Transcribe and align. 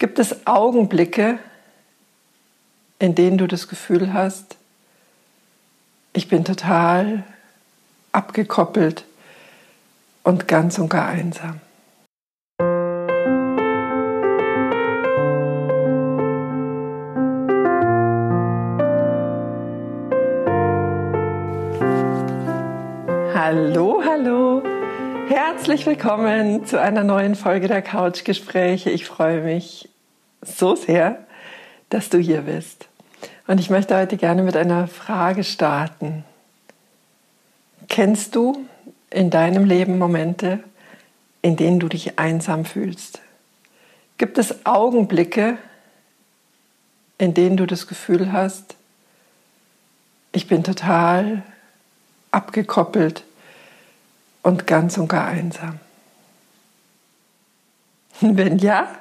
Gibt 0.00 0.18
es 0.18 0.46
Augenblicke, 0.46 1.38
in 2.98 3.14
denen 3.14 3.36
du 3.36 3.46
das 3.46 3.68
Gefühl 3.68 4.14
hast, 4.14 4.56
ich 6.14 6.26
bin 6.26 6.42
total 6.42 7.22
abgekoppelt 8.10 9.04
und 10.22 10.48
ganz 10.48 10.78
und 10.78 10.88
gar 10.88 11.08
einsam? 11.08 11.60
Hallo, 23.34 24.02
hallo. 24.02 24.62
Herzlich 25.28 25.84
willkommen 25.84 26.64
zu 26.64 26.80
einer 26.80 27.04
neuen 27.04 27.34
Folge 27.34 27.68
der 27.68 27.82
Couchgespräche. 27.82 28.88
Ich 28.88 29.04
freue 29.04 29.42
mich 29.42 29.89
so 30.42 30.74
sehr, 30.76 31.24
dass 31.88 32.08
du 32.08 32.18
hier 32.18 32.42
bist. 32.42 32.88
Und 33.46 33.58
ich 33.58 33.70
möchte 33.70 33.96
heute 33.96 34.16
gerne 34.16 34.42
mit 34.42 34.56
einer 34.56 34.86
Frage 34.88 35.44
starten. 35.44 36.24
Kennst 37.88 38.36
du 38.36 38.64
in 39.10 39.30
deinem 39.30 39.64
Leben 39.64 39.98
Momente, 39.98 40.60
in 41.42 41.56
denen 41.56 41.80
du 41.80 41.88
dich 41.88 42.18
einsam 42.18 42.64
fühlst? 42.64 43.20
Gibt 44.18 44.38
es 44.38 44.64
Augenblicke, 44.64 45.58
in 47.18 47.34
denen 47.34 47.56
du 47.56 47.66
das 47.66 47.86
Gefühl 47.86 48.32
hast, 48.32 48.76
ich 50.32 50.46
bin 50.46 50.62
total 50.62 51.42
abgekoppelt 52.30 53.24
und 54.42 54.66
ganz 54.66 54.96
und 54.96 55.08
gar 55.08 55.26
einsam? 55.26 55.80
Wenn 58.20 58.58
ja, 58.58 58.94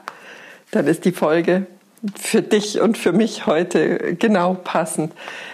dann 0.71 0.87
ist 0.87 1.05
die 1.05 1.11
Folge 1.11 1.65
für 2.15 2.41
dich 2.41 2.79
und 2.79 2.97
für 2.97 3.11
mich 3.11 3.45
heute 3.45 4.15
genau 4.15 4.53
passend. 4.53 5.13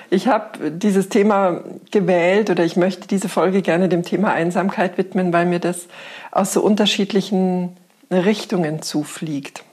Ich 0.09 0.27
habe 0.27 0.71
dieses 0.71 1.09
Thema 1.09 1.63
gewählt 1.91 2.49
oder 2.49 2.63
ich 2.63 2.75
möchte 2.75 3.07
diese 3.07 3.29
Folge 3.29 3.61
gerne 3.61 3.89
dem 3.89 4.03
Thema 4.03 4.31
Einsamkeit 4.31 4.97
widmen, 4.97 5.33
weil 5.33 5.45
mir 5.45 5.59
das 5.59 5.87
aus 6.31 6.53
so 6.53 6.61
unterschiedlichen 6.61 7.75
Richtungen 8.11 8.81
zufliegt. 8.81 9.63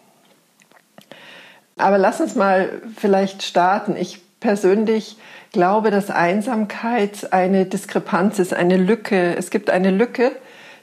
Aber 1.76 1.98
lass 1.98 2.20
uns 2.20 2.34
mal 2.34 2.80
vielleicht 2.96 3.42
starten. 3.42 3.96
Ich 3.96 4.20
persönlich 4.40 5.16
glaube, 5.52 5.90
dass 5.90 6.10
Einsamkeit 6.10 7.32
eine 7.32 7.66
Diskrepanz 7.66 8.38
ist, 8.38 8.54
eine 8.54 8.78
Lücke. 8.78 9.36
Es 9.36 9.50
gibt 9.50 9.68
eine 9.68 9.90
Lücke 9.90 10.32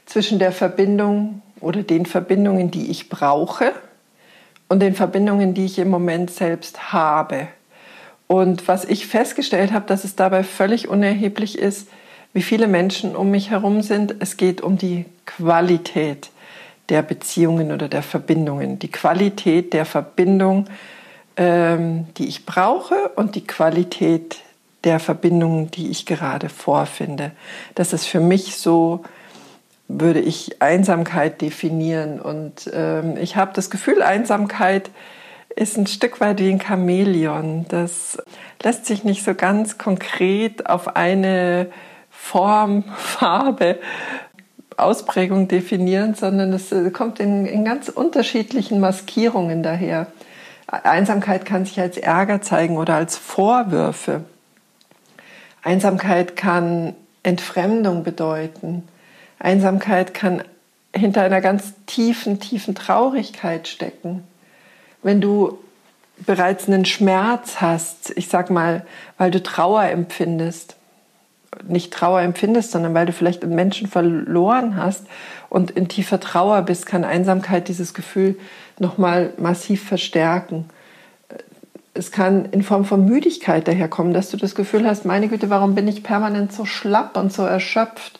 zwischen 0.06 0.38
der 0.38 0.52
Verbindung 0.52 1.42
oder 1.60 1.82
den 1.82 2.06
Verbindungen, 2.06 2.70
die 2.70 2.90
ich 2.90 3.08
brauche 3.08 3.72
und 4.70 4.80
den 4.80 4.94
Verbindungen, 4.94 5.52
die 5.52 5.66
ich 5.66 5.78
im 5.78 5.90
Moment 5.90 6.30
selbst 6.30 6.92
habe. 6.92 7.48
Und 8.28 8.68
was 8.68 8.84
ich 8.84 9.08
festgestellt 9.08 9.72
habe, 9.72 9.86
dass 9.86 10.04
es 10.04 10.14
dabei 10.14 10.44
völlig 10.44 10.88
unerheblich 10.88 11.58
ist, 11.58 11.88
wie 12.32 12.42
viele 12.42 12.68
Menschen 12.68 13.16
um 13.16 13.32
mich 13.32 13.50
herum 13.50 13.82
sind. 13.82 14.14
Es 14.20 14.36
geht 14.36 14.60
um 14.60 14.78
die 14.78 15.06
Qualität 15.26 16.30
der 16.88 17.02
Beziehungen 17.02 17.72
oder 17.72 17.88
der 17.88 18.04
Verbindungen, 18.04 18.78
die 18.78 18.90
Qualität 18.92 19.72
der 19.72 19.84
Verbindung, 19.84 20.66
ähm, 21.36 22.06
die 22.16 22.28
ich 22.28 22.46
brauche 22.46 23.10
und 23.16 23.34
die 23.34 23.46
Qualität 23.46 24.38
der 24.84 25.00
Verbindungen, 25.00 25.72
die 25.72 25.90
ich 25.90 26.06
gerade 26.06 26.48
vorfinde. 26.48 27.32
Das 27.74 27.92
ist 27.92 28.06
für 28.06 28.20
mich 28.20 28.56
so, 28.56 29.02
würde 29.98 30.20
ich 30.20 30.62
Einsamkeit 30.62 31.40
definieren. 31.40 32.20
Und 32.20 32.70
ähm, 32.72 33.16
ich 33.16 33.36
habe 33.36 33.52
das 33.54 33.70
Gefühl, 33.70 34.02
Einsamkeit 34.02 34.90
ist 35.56 35.76
ein 35.76 35.86
Stück 35.86 36.20
weit 36.20 36.38
wie 36.38 36.50
ein 36.50 36.60
Chamäleon. 36.60 37.66
Das 37.68 38.18
lässt 38.62 38.86
sich 38.86 39.04
nicht 39.04 39.24
so 39.24 39.34
ganz 39.34 39.78
konkret 39.78 40.66
auf 40.66 40.96
eine 40.96 41.70
Form, 42.10 42.84
Farbe, 42.96 43.78
Ausprägung 44.76 45.48
definieren, 45.48 46.14
sondern 46.14 46.52
es 46.52 46.72
äh, 46.72 46.90
kommt 46.90 47.20
in, 47.20 47.44
in 47.46 47.64
ganz 47.64 47.88
unterschiedlichen 47.88 48.80
Maskierungen 48.80 49.62
daher. 49.62 50.06
Einsamkeit 50.66 51.44
kann 51.44 51.64
sich 51.64 51.80
als 51.80 51.98
Ärger 51.98 52.42
zeigen 52.42 52.78
oder 52.78 52.94
als 52.94 53.16
Vorwürfe. 53.16 54.22
Einsamkeit 55.62 56.36
kann 56.36 56.94
Entfremdung 57.24 58.04
bedeuten. 58.04 58.84
Einsamkeit 59.40 60.14
kann 60.14 60.44
hinter 60.94 61.22
einer 61.22 61.40
ganz 61.40 61.74
tiefen, 61.86 62.38
tiefen 62.38 62.74
Traurigkeit 62.74 63.66
stecken. 63.66 64.22
Wenn 65.02 65.20
du 65.20 65.58
bereits 66.18 66.68
einen 66.68 66.84
Schmerz 66.84 67.60
hast, 67.60 68.12
ich 68.16 68.28
sag 68.28 68.50
mal, 68.50 68.86
weil 69.18 69.30
du 69.30 69.42
Trauer 69.42 69.84
empfindest, 69.84 70.76
nicht 71.66 71.92
Trauer 71.92 72.20
empfindest, 72.20 72.70
sondern 72.70 72.94
weil 72.94 73.06
du 73.06 73.12
vielleicht 73.12 73.42
einen 73.42 73.54
Menschen 73.54 73.88
verloren 73.88 74.76
hast 74.76 75.06
und 75.48 75.72
in 75.72 75.88
tiefer 75.88 76.20
Trauer 76.20 76.62
bist, 76.62 76.86
kann 76.86 77.02
Einsamkeit 77.04 77.66
dieses 77.66 77.94
Gefühl 77.94 78.38
nochmal 78.78 79.32
massiv 79.38 79.82
verstärken 79.82 80.70
es 81.94 82.12
kann 82.12 82.46
in 82.46 82.62
Form 82.62 82.84
von 82.84 83.04
Müdigkeit 83.04 83.66
daherkommen, 83.66 84.14
dass 84.14 84.30
du 84.30 84.36
das 84.36 84.54
Gefühl 84.54 84.86
hast, 84.86 85.04
meine 85.04 85.28
Güte, 85.28 85.50
warum 85.50 85.74
bin 85.74 85.88
ich 85.88 86.02
permanent 86.02 86.52
so 86.52 86.64
schlapp 86.64 87.16
und 87.16 87.32
so 87.32 87.42
erschöpft? 87.42 88.19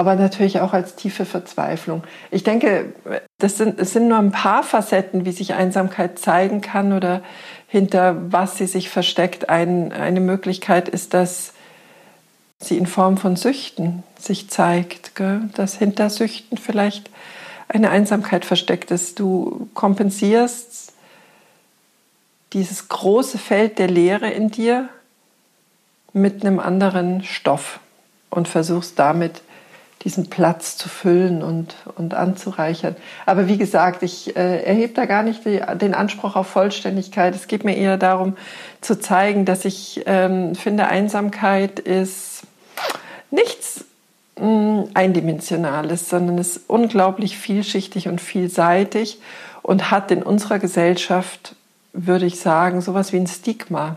Aber 0.00 0.16
natürlich 0.16 0.60
auch 0.60 0.72
als 0.72 0.96
tiefe 0.96 1.26
Verzweiflung. 1.26 2.04
Ich 2.30 2.42
denke, 2.42 2.94
das 3.36 3.58
sind, 3.58 3.78
es 3.78 3.92
sind 3.92 4.08
nur 4.08 4.16
ein 4.16 4.32
paar 4.32 4.62
Facetten, 4.62 5.26
wie 5.26 5.30
sich 5.30 5.52
Einsamkeit 5.52 6.18
zeigen 6.18 6.62
kann 6.62 6.94
oder 6.94 7.22
hinter 7.66 8.16
was 8.32 8.56
sie 8.56 8.64
sich 8.64 8.88
versteckt. 8.88 9.50
Ein, 9.50 9.92
eine 9.92 10.20
Möglichkeit 10.20 10.88
ist, 10.88 11.12
dass 11.12 11.52
sie 12.60 12.78
in 12.78 12.86
Form 12.86 13.18
von 13.18 13.36
Süchten 13.36 14.02
sich 14.18 14.48
zeigt, 14.48 15.16
gell? 15.16 15.42
dass 15.54 15.76
hinter 15.76 16.08
Süchten 16.08 16.56
vielleicht 16.56 17.10
eine 17.68 17.90
Einsamkeit 17.90 18.46
versteckt 18.46 18.90
ist. 18.90 19.18
Du 19.18 19.68
kompensierst 19.74 20.94
dieses 22.54 22.88
große 22.88 23.36
Feld 23.36 23.78
der 23.78 23.88
Leere 23.88 24.30
in 24.30 24.50
dir 24.50 24.88
mit 26.14 26.42
einem 26.42 26.58
anderen 26.58 27.22
Stoff 27.22 27.80
und 28.30 28.48
versuchst 28.48 28.98
damit 28.98 29.42
diesen 30.04 30.30
Platz 30.30 30.78
zu 30.78 30.88
füllen 30.88 31.42
und, 31.42 31.74
und 31.96 32.14
anzureichern. 32.14 32.96
Aber 33.26 33.48
wie 33.48 33.58
gesagt, 33.58 34.02
ich 34.02 34.34
äh, 34.34 34.62
erhebe 34.62 34.94
da 34.94 35.04
gar 35.04 35.22
nicht 35.22 35.44
die, 35.44 35.60
den 35.78 35.94
Anspruch 35.94 36.36
auf 36.36 36.46
Vollständigkeit. 36.46 37.34
Es 37.34 37.48
geht 37.48 37.64
mir 37.64 37.76
eher 37.76 37.98
darum 37.98 38.36
zu 38.80 38.98
zeigen, 38.98 39.44
dass 39.44 39.66
ich 39.66 40.02
ähm, 40.06 40.54
finde, 40.54 40.86
Einsamkeit 40.86 41.78
ist 41.78 42.44
nichts 43.30 43.84
mh, 44.38 44.46
mm, 44.46 44.88
Eindimensionales, 44.94 46.08
sondern 46.08 46.38
ist 46.38 46.62
unglaublich 46.66 47.36
vielschichtig 47.36 48.08
und 48.08 48.22
vielseitig 48.22 49.20
und 49.62 49.90
hat 49.90 50.10
in 50.10 50.22
unserer 50.22 50.58
Gesellschaft 50.58 51.54
würde 51.92 52.24
ich 52.24 52.40
sagen, 52.40 52.80
sowas 52.80 53.12
wie 53.12 53.18
ein 53.18 53.26
Stigma. 53.26 53.96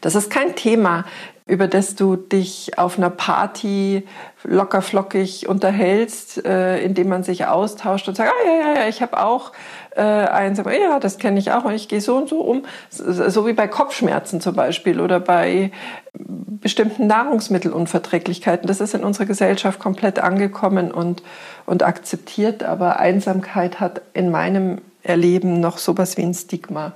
Das 0.00 0.14
ist 0.14 0.30
kein 0.30 0.56
Thema, 0.56 1.04
über 1.50 1.66
das 1.66 1.96
du 1.96 2.16
dich 2.16 2.78
auf 2.78 2.96
einer 2.96 3.10
Party 3.10 4.06
locker 4.44 4.80
flockig 4.82 5.48
unterhältst, 5.48 6.44
äh, 6.44 6.82
indem 6.82 7.08
man 7.08 7.24
sich 7.24 7.46
austauscht 7.46 8.08
und 8.08 8.16
sagt, 8.16 8.30
ah, 8.30 8.46
ja, 8.46 8.52
ja, 8.52 8.80
ja, 8.82 8.88
ich 8.88 9.02
habe 9.02 9.22
auch 9.22 9.52
äh, 9.96 10.00
eins, 10.00 10.58
aber 10.60 10.78
ja, 10.78 11.00
das 11.00 11.18
kenne 11.18 11.38
ich 11.38 11.52
auch 11.52 11.64
und 11.64 11.74
ich 11.74 11.88
gehe 11.88 12.00
so 12.00 12.16
und 12.16 12.28
so 12.28 12.40
um, 12.40 12.64
so 12.90 13.46
wie 13.46 13.52
bei 13.52 13.68
Kopfschmerzen 13.68 14.40
zum 14.40 14.54
Beispiel 14.54 15.00
oder 15.00 15.20
bei 15.20 15.72
bestimmten 16.14 17.06
Nahrungsmittelunverträglichkeiten. 17.06 18.66
Das 18.66 18.80
ist 18.80 18.94
in 18.94 19.04
unserer 19.04 19.26
Gesellschaft 19.26 19.78
komplett 19.80 20.18
angekommen 20.18 20.92
und, 20.92 21.22
und 21.66 21.82
akzeptiert, 21.82 22.62
aber 22.62 23.00
Einsamkeit 23.00 23.80
hat 23.80 24.02
in 24.14 24.30
meinem 24.30 24.80
erleben 25.02 25.60
noch 25.60 25.78
sowas 25.78 26.16
wie 26.16 26.22
ein 26.22 26.34
Stigma. 26.34 26.92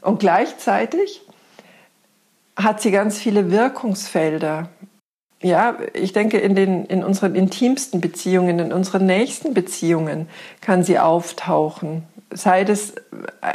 Und 0.00 0.20
gleichzeitig 0.20 1.22
hat 2.56 2.80
sie 2.80 2.90
ganz 2.90 3.18
viele 3.18 3.50
Wirkungsfelder. 3.50 4.68
Ja, 5.42 5.76
ich 5.92 6.12
denke, 6.12 6.38
in, 6.38 6.54
den, 6.54 6.86
in 6.86 7.04
unseren 7.04 7.34
intimsten 7.34 8.00
Beziehungen, 8.00 8.58
in 8.58 8.72
unseren 8.72 9.04
nächsten 9.04 9.52
Beziehungen 9.52 10.28
kann 10.60 10.82
sie 10.84 10.98
auftauchen. 10.98 12.04
Sei 12.30 12.64
das 12.64 12.94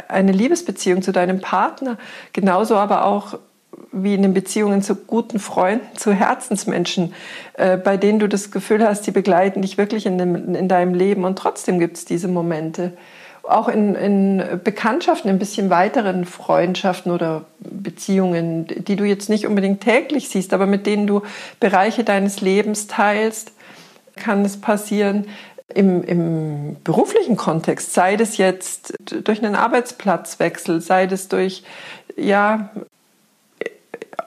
eine 0.06 0.32
Liebesbeziehung 0.32 1.02
zu 1.02 1.10
deinem 1.12 1.40
Partner, 1.40 1.98
genauso 2.32 2.76
aber 2.76 3.04
auch 3.06 3.38
wie 3.92 4.14
in 4.14 4.22
den 4.22 4.34
Beziehungen 4.34 4.82
zu 4.82 4.94
guten 4.94 5.40
Freunden, 5.40 5.96
zu 5.96 6.12
Herzensmenschen, 6.12 7.12
äh, 7.54 7.76
bei 7.76 7.96
denen 7.96 8.20
du 8.20 8.28
das 8.28 8.50
Gefühl 8.52 8.86
hast, 8.86 9.02
die 9.06 9.10
begleiten 9.10 9.62
dich 9.62 9.78
wirklich 9.78 10.06
in, 10.06 10.16
dem, 10.16 10.54
in 10.54 10.68
deinem 10.68 10.94
Leben. 10.94 11.24
Und 11.24 11.38
trotzdem 11.38 11.80
gibt 11.80 11.96
es 11.96 12.04
diese 12.04 12.28
Momente 12.28 12.92
auch 13.50 13.68
in, 13.68 13.94
in 13.94 14.60
Bekanntschaften, 14.62 15.28
in 15.28 15.36
ein 15.36 15.38
bisschen 15.38 15.70
weiteren 15.70 16.24
Freundschaften 16.24 17.12
oder 17.12 17.44
Beziehungen, 17.58 18.66
die 18.66 18.96
du 18.96 19.04
jetzt 19.04 19.28
nicht 19.28 19.46
unbedingt 19.46 19.80
täglich 19.80 20.28
siehst, 20.28 20.52
aber 20.52 20.66
mit 20.66 20.86
denen 20.86 21.06
du 21.06 21.22
Bereiche 21.58 22.04
deines 22.04 22.40
Lebens 22.40 22.86
teilst, 22.86 23.52
kann 24.16 24.44
es 24.44 24.60
passieren, 24.60 25.26
im, 25.74 26.02
im 26.02 26.76
beruflichen 26.82 27.36
Kontext, 27.36 27.94
sei 27.94 28.16
das 28.16 28.36
jetzt 28.38 28.94
durch 29.04 29.42
einen 29.42 29.54
Arbeitsplatzwechsel, 29.54 30.80
sei 30.80 31.06
das 31.06 31.28
durch, 31.28 31.62
ja, 32.16 32.70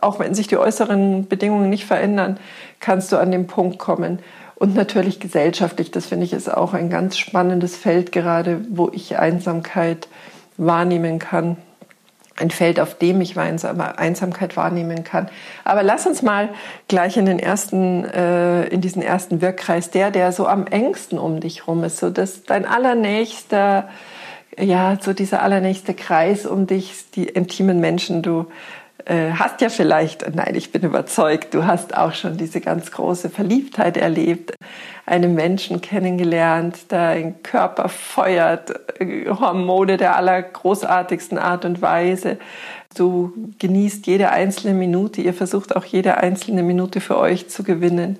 auch 0.04 0.20
wenn 0.20 0.36
sich 0.36 0.48
die 0.48 0.58
äußeren 0.58 1.28
Bedingungen 1.28 1.70
nicht 1.70 1.86
verändern, 1.86 2.38
kannst 2.80 3.12
du 3.12 3.18
an 3.18 3.32
den 3.32 3.48
Punkt 3.48 3.80
kommen. 3.80 4.20
Und 4.56 4.76
natürlich 4.76 5.20
gesellschaftlich, 5.20 5.92
das 5.92 6.06
finde 6.06 6.26
ich 6.26 6.34
ist 6.34 6.54
auch 6.54 6.74
ein 6.74 6.90
ganz 6.90 7.18
spannendes 7.18 7.76
Feld 7.76 8.12
gerade, 8.12 8.62
wo 8.70 8.90
ich 8.94 9.18
Einsamkeit 9.18 10.08
wahrnehmen 10.58 11.20
kann 11.20 11.58
ein 12.36 12.50
Feld, 12.50 12.80
auf 12.80 12.98
dem 12.98 13.22
ich 13.22 13.38
Einsamkeit 13.38 14.58
wahrnehmen 14.58 15.04
kann. 15.04 15.30
Aber 15.64 15.84
lass 15.84 16.08
uns 16.08 16.22
mal 16.22 16.50
gleich 16.88 17.18
in 17.18 17.26
den 17.26 17.40
ersten, 17.40 18.06
äh, 18.06 18.66
in 18.68 18.82
diesen 18.82 19.04
ersten 19.04 19.42
Wirkkreis, 19.42 19.92
der, 19.92 20.10
der 20.10 20.32
so 20.32 20.48
am 20.48 20.66
engsten 20.66 21.20
um 21.20 21.40
dich 21.40 21.68
rum 21.68 21.84
ist, 21.84 21.98
so 21.98 22.10
dass 22.10 22.44
dein 22.44 22.66
allernächster, 22.66 23.88
ja, 24.58 24.98
so 25.00 25.14
dieser 25.14 25.44
allernächste 25.44 25.94
Kreis 25.94 26.46
um 26.46 26.66
dich, 26.66 27.06
die 27.12 27.26
intimen 27.26 27.80
Menschen, 27.80 28.24
du 28.24 28.48
hast 29.10 29.60
ja 29.62 29.70
vielleicht, 29.70 30.34
nein, 30.34 30.56
ich 30.56 30.72
bin 30.72 30.84
überzeugt, 30.84 31.54
du 31.54 31.66
hast 31.66 31.98
auch 31.98 32.14
schon 32.14 32.38
diese 32.38 32.62
ganz 32.62 32.92
große 32.92 33.30
Verliebtheit 33.30 33.98
erlebt, 33.98 34.56
einen 35.06 35.36
Menschen 35.36 35.82
kennengelernt, 35.82 36.86
dein 36.88 37.44
Körper 37.44 37.90
feuert 37.90 39.02
äh, 39.02 39.28
Hormone 39.30 39.98
der 39.98 40.16
allergroßartigsten 40.16 41.38
Art 41.38 41.66
und 41.66 41.82
Weise. 41.82 42.38
Du 42.96 43.34
genießt 43.60 44.08
jede 44.08 44.30
einzelne 44.30 44.74
Minute, 44.74 45.22
ihr 45.22 45.34
versucht 45.34 45.76
auch 45.76 45.84
jede 45.84 46.18
einzelne 46.18 46.64
Minute 46.64 47.02
für 47.02 47.18
euch 47.18 47.50
zu 47.50 47.64
gewinnen 47.64 48.20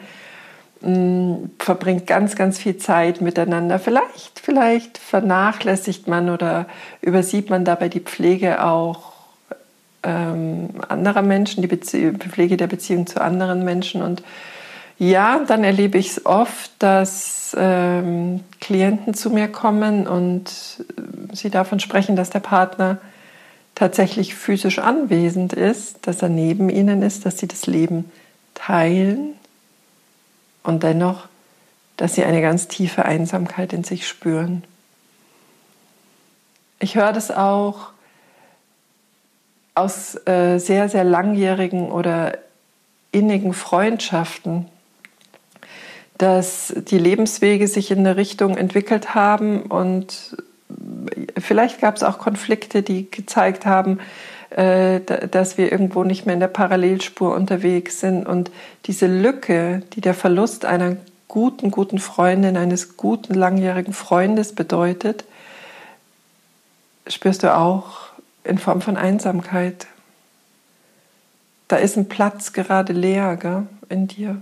mm, 0.82 1.36
verbringt 1.60 2.08
ganz, 2.08 2.36
ganz 2.36 2.60
viel 2.60 2.76
Zeit 2.76 3.22
miteinander. 3.22 3.80
Vielleicht, 3.80 4.40
vielleicht 4.40 4.98
vernachlässigt 4.98 6.10
man 6.10 6.30
oder 6.30 6.66
übersieht 7.02 7.50
man 7.50 7.64
dabei 7.64 7.88
die 7.88 8.02
Pflege 8.02 8.62
auch 8.64 9.13
ähm, 10.04 10.70
anderer 10.88 11.22
Menschen, 11.22 11.62
die 11.62 11.68
Bezie 11.68 12.12
Pflege 12.14 12.58
der 12.58 12.68
Beziehung 12.68 13.08
zu 13.08 13.22
anderen 13.22 13.64
Menschen. 13.64 14.02
Und 14.02 14.24
ja, 15.00 15.40
dann 15.48 15.64
erlebe 15.64 15.98
ich 15.98 16.12
es 16.12 16.26
oft, 16.26 16.72
dass 16.80 17.56
ähm, 17.58 18.42
Klienten 18.60 19.14
zu 19.14 19.30
mir 19.30 19.48
kommen 19.48 20.08
und 20.08 20.50
äh, 20.80 21.36
sie 21.36 21.50
davon 21.50 21.80
sprechen, 21.80 22.16
dass 22.16 22.30
der 22.30 22.40
Partner 22.40 23.00
tatsächlich 23.76 24.36
physisch 24.36 24.80
anwesend 24.80 25.54
ist, 25.54 26.06
dass 26.06 26.22
er 26.22 26.30
neben 26.30 26.70
ihnen 26.70 27.02
ist, 27.02 27.26
dass 27.26 27.40
sie 27.40 27.48
das 27.48 27.66
Leben 27.66 28.12
teilen 28.54 29.34
und 30.64 30.84
dennoch, 30.84 31.28
dass 31.98 32.16
sie 32.16 32.24
eine 32.24 32.42
ganz 32.42 32.68
tiefe 32.68 33.06
Einsamkeit 33.06 33.74
in 33.74 33.84
sich 33.84 34.08
spüren. 34.08 34.64
Ich 36.80 36.96
höre 36.96 37.14
das 37.14 37.32
auch 37.32 37.93
aus 39.76 40.16
äh, 40.28 40.60
sehr, 40.60 40.90
sehr 40.90 41.04
langjährigen 41.04 41.92
oder 41.92 42.38
innigen 43.12 43.54
Freundschaften, 43.54 44.68
dass 46.18 46.74
die 46.76 47.00
Lebenswege 47.00 47.68
sich 47.68 47.92
in 47.92 48.00
eine 48.00 48.18
Richtung 48.18 48.58
entwickelt 48.58 49.16
haben 49.16 49.64
und 49.64 50.38
vielleicht 51.38 51.82
gab 51.82 51.96
es 51.96 52.04
auch 52.04 52.18
Konflikte, 52.18 52.82
die 52.82 53.10
gezeigt 53.10 53.66
haben, 53.66 54.00
äh, 54.52 55.00
dass 55.02 55.58
wir 55.58 55.72
irgendwo 55.72 56.04
nicht 56.04 56.26
mehr 56.26 56.34
in 56.34 56.40
der 56.40 56.48
Parallelspur 56.48 57.34
unterwegs 57.34 58.00
sind. 58.00 58.28
Und 58.28 58.52
diese 58.86 59.08
Lücke, 59.08 59.82
die 59.94 60.02
der 60.02 60.14
Verlust 60.14 60.66
einer 60.66 60.98
guten, 61.28 61.72
guten 61.72 61.98
Freundin, 61.98 62.58
eines 62.58 62.96
guten 62.96 63.34
langjährigen 63.34 63.94
Freundes 63.94 64.54
bedeutet, 64.54 65.24
spürst 67.08 67.44
du 67.44 67.56
auch 67.56 68.13
in 68.44 68.58
Form 68.58 68.82
von 68.82 68.98
Einsamkeit. 68.98 69.88
Da 71.68 71.78
ist 71.78 71.98
ein 71.98 72.10
Platz 72.10 72.54
gerade 72.54 72.94
leer 72.94 73.38
gell, 73.38 73.68
in 73.90 74.08
dir. 74.08 74.42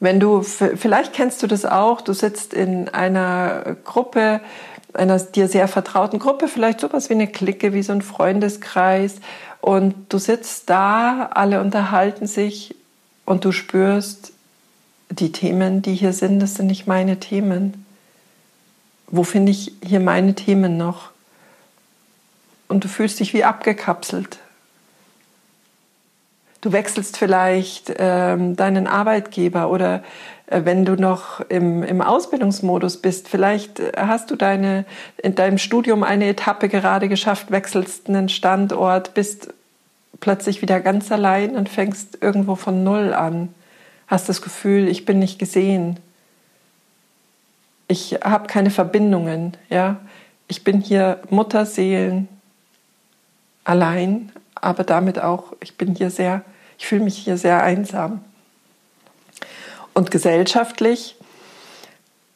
Wenn 0.00 0.18
du, 0.18 0.42
vielleicht 0.42 1.12
kennst 1.12 1.42
du 1.42 1.46
das 1.46 1.64
auch, 1.64 2.00
du 2.00 2.12
sitzt 2.12 2.54
in 2.54 2.88
einer 2.88 3.76
Gruppe, 3.84 4.40
einer 4.94 5.18
dir 5.18 5.48
sehr 5.48 5.68
vertrauten 5.68 6.18
Gruppe, 6.18 6.48
vielleicht 6.48 6.80
sowas 6.80 7.08
wie 7.08 7.14
eine 7.14 7.28
Clique, 7.28 7.72
wie 7.72 7.82
so 7.82 7.92
ein 7.92 8.02
Freundeskreis, 8.02 9.16
und 9.60 9.94
du 10.08 10.18
sitzt 10.18 10.68
da, 10.70 11.30
alle 11.32 11.60
unterhalten 11.60 12.26
sich 12.26 12.74
und 13.24 13.44
du 13.44 13.52
spürst, 13.52 14.32
die 15.08 15.30
Themen, 15.30 15.82
die 15.82 15.94
hier 15.94 16.12
sind, 16.12 16.40
das 16.40 16.54
sind 16.54 16.66
nicht 16.66 16.88
meine 16.88 17.20
Themen. 17.20 17.86
Wo 19.06 19.22
finde 19.22 19.52
ich 19.52 19.72
hier 19.84 20.00
meine 20.00 20.34
Themen 20.34 20.76
noch? 20.76 21.11
Und 22.72 22.84
du 22.84 22.88
fühlst 22.88 23.20
dich 23.20 23.34
wie 23.34 23.44
abgekapselt. 23.44 24.38
Du 26.62 26.72
wechselst 26.72 27.18
vielleicht 27.18 27.92
ähm, 27.98 28.56
deinen 28.56 28.86
Arbeitgeber 28.86 29.68
oder 29.68 30.02
äh, 30.46 30.62
wenn 30.64 30.84
du 30.84 30.94
noch 30.94 31.40
im, 31.48 31.82
im 31.82 32.00
Ausbildungsmodus 32.00 33.02
bist, 33.02 33.28
vielleicht 33.28 33.80
äh, 33.80 33.92
hast 33.96 34.30
du 34.30 34.36
deine, 34.36 34.86
in 35.22 35.34
deinem 35.34 35.58
Studium 35.58 36.02
eine 36.02 36.28
Etappe 36.28 36.68
gerade 36.68 37.08
geschafft, 37.08 37.50
wechselst 37.50 38.08
einen 38.08 38.28
Standort, 38.28 39.12
bist 39.12 39.52
plötzlich 40.20 40.62
wieder 40.62 40.80
ganz 40.80 41.12
allein 41.12 41.56
und 41.56 41.68
fängst 41.68 42.18
irgendwo 42.22 42.54
von 42.54 42.84
Null 42.84 43.12
an. 43.12 43.52
Hast 44.06 44.28
das 44.28 44.40
Gefühl, 44.40 44.88
ich 44.88 45.04
bin 45.04 45.18
nicht 45.18 45.38
gesehen. 45.38 45.98
Ich 47.88 48.20
habe 48.22 48.46
keine 48.46 48.70
Verbindungen, 48.70 49.56
ja. 49.68 49.96
Ich 50.48 50.64
bin 50.64 50.80
hier 50.80 51.20
Mutterseelen, 51.30 52.28
allein, 53.64 54.32
aber 54.54 54.84
damit 54.84 55.20
auch, 55.20 55.52
ich 55.60 55.76
bin 55.76 55.94
hier 55.94 56.10
sehr, 56.10 56.42
ich 56.78 56.86
fühle 56.86 57.04
mich 57.04 57.18
hier 57.18 57.36
sehr 57.36 57.62
einsam. 57.62 58.24
Und 59.94 60.10
gesellschaftlich, 60.10 61.16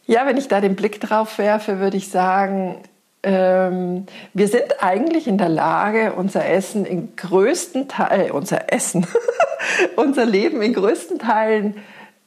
ja, 0.07 0.27
wenn 0.27 0.37
ich 0.37 0.49
da 0.49 0.61
den 0.61 0.77
Blick 0.77 1.01
drauf 1.01 1.39
werfe, 1.39 1.79
würde 1.81 1.97
ich 1.97 2.11
sagen, 2.11 2.77
ähm, 3.23 4.07
wir 4.35 4.47
sind 4.47 4.83
eigentlich 4.83 5.27
in 5.27 5.39
der 5.39 5.49
Lage, 5.49 6.13
unser 6.13 6.47
Essen 6.47 6.85
in 6.85 7.17
größten 7.17 7.89
Teilen, 7.89 8.31
unser 8.31 8.73
Essen, 8.73 9.07
unser 9.97 10.27
Leben 10.27 10.63
in 10.63 10.75
größten 10.75 11.19
Teilen 11.19 11.77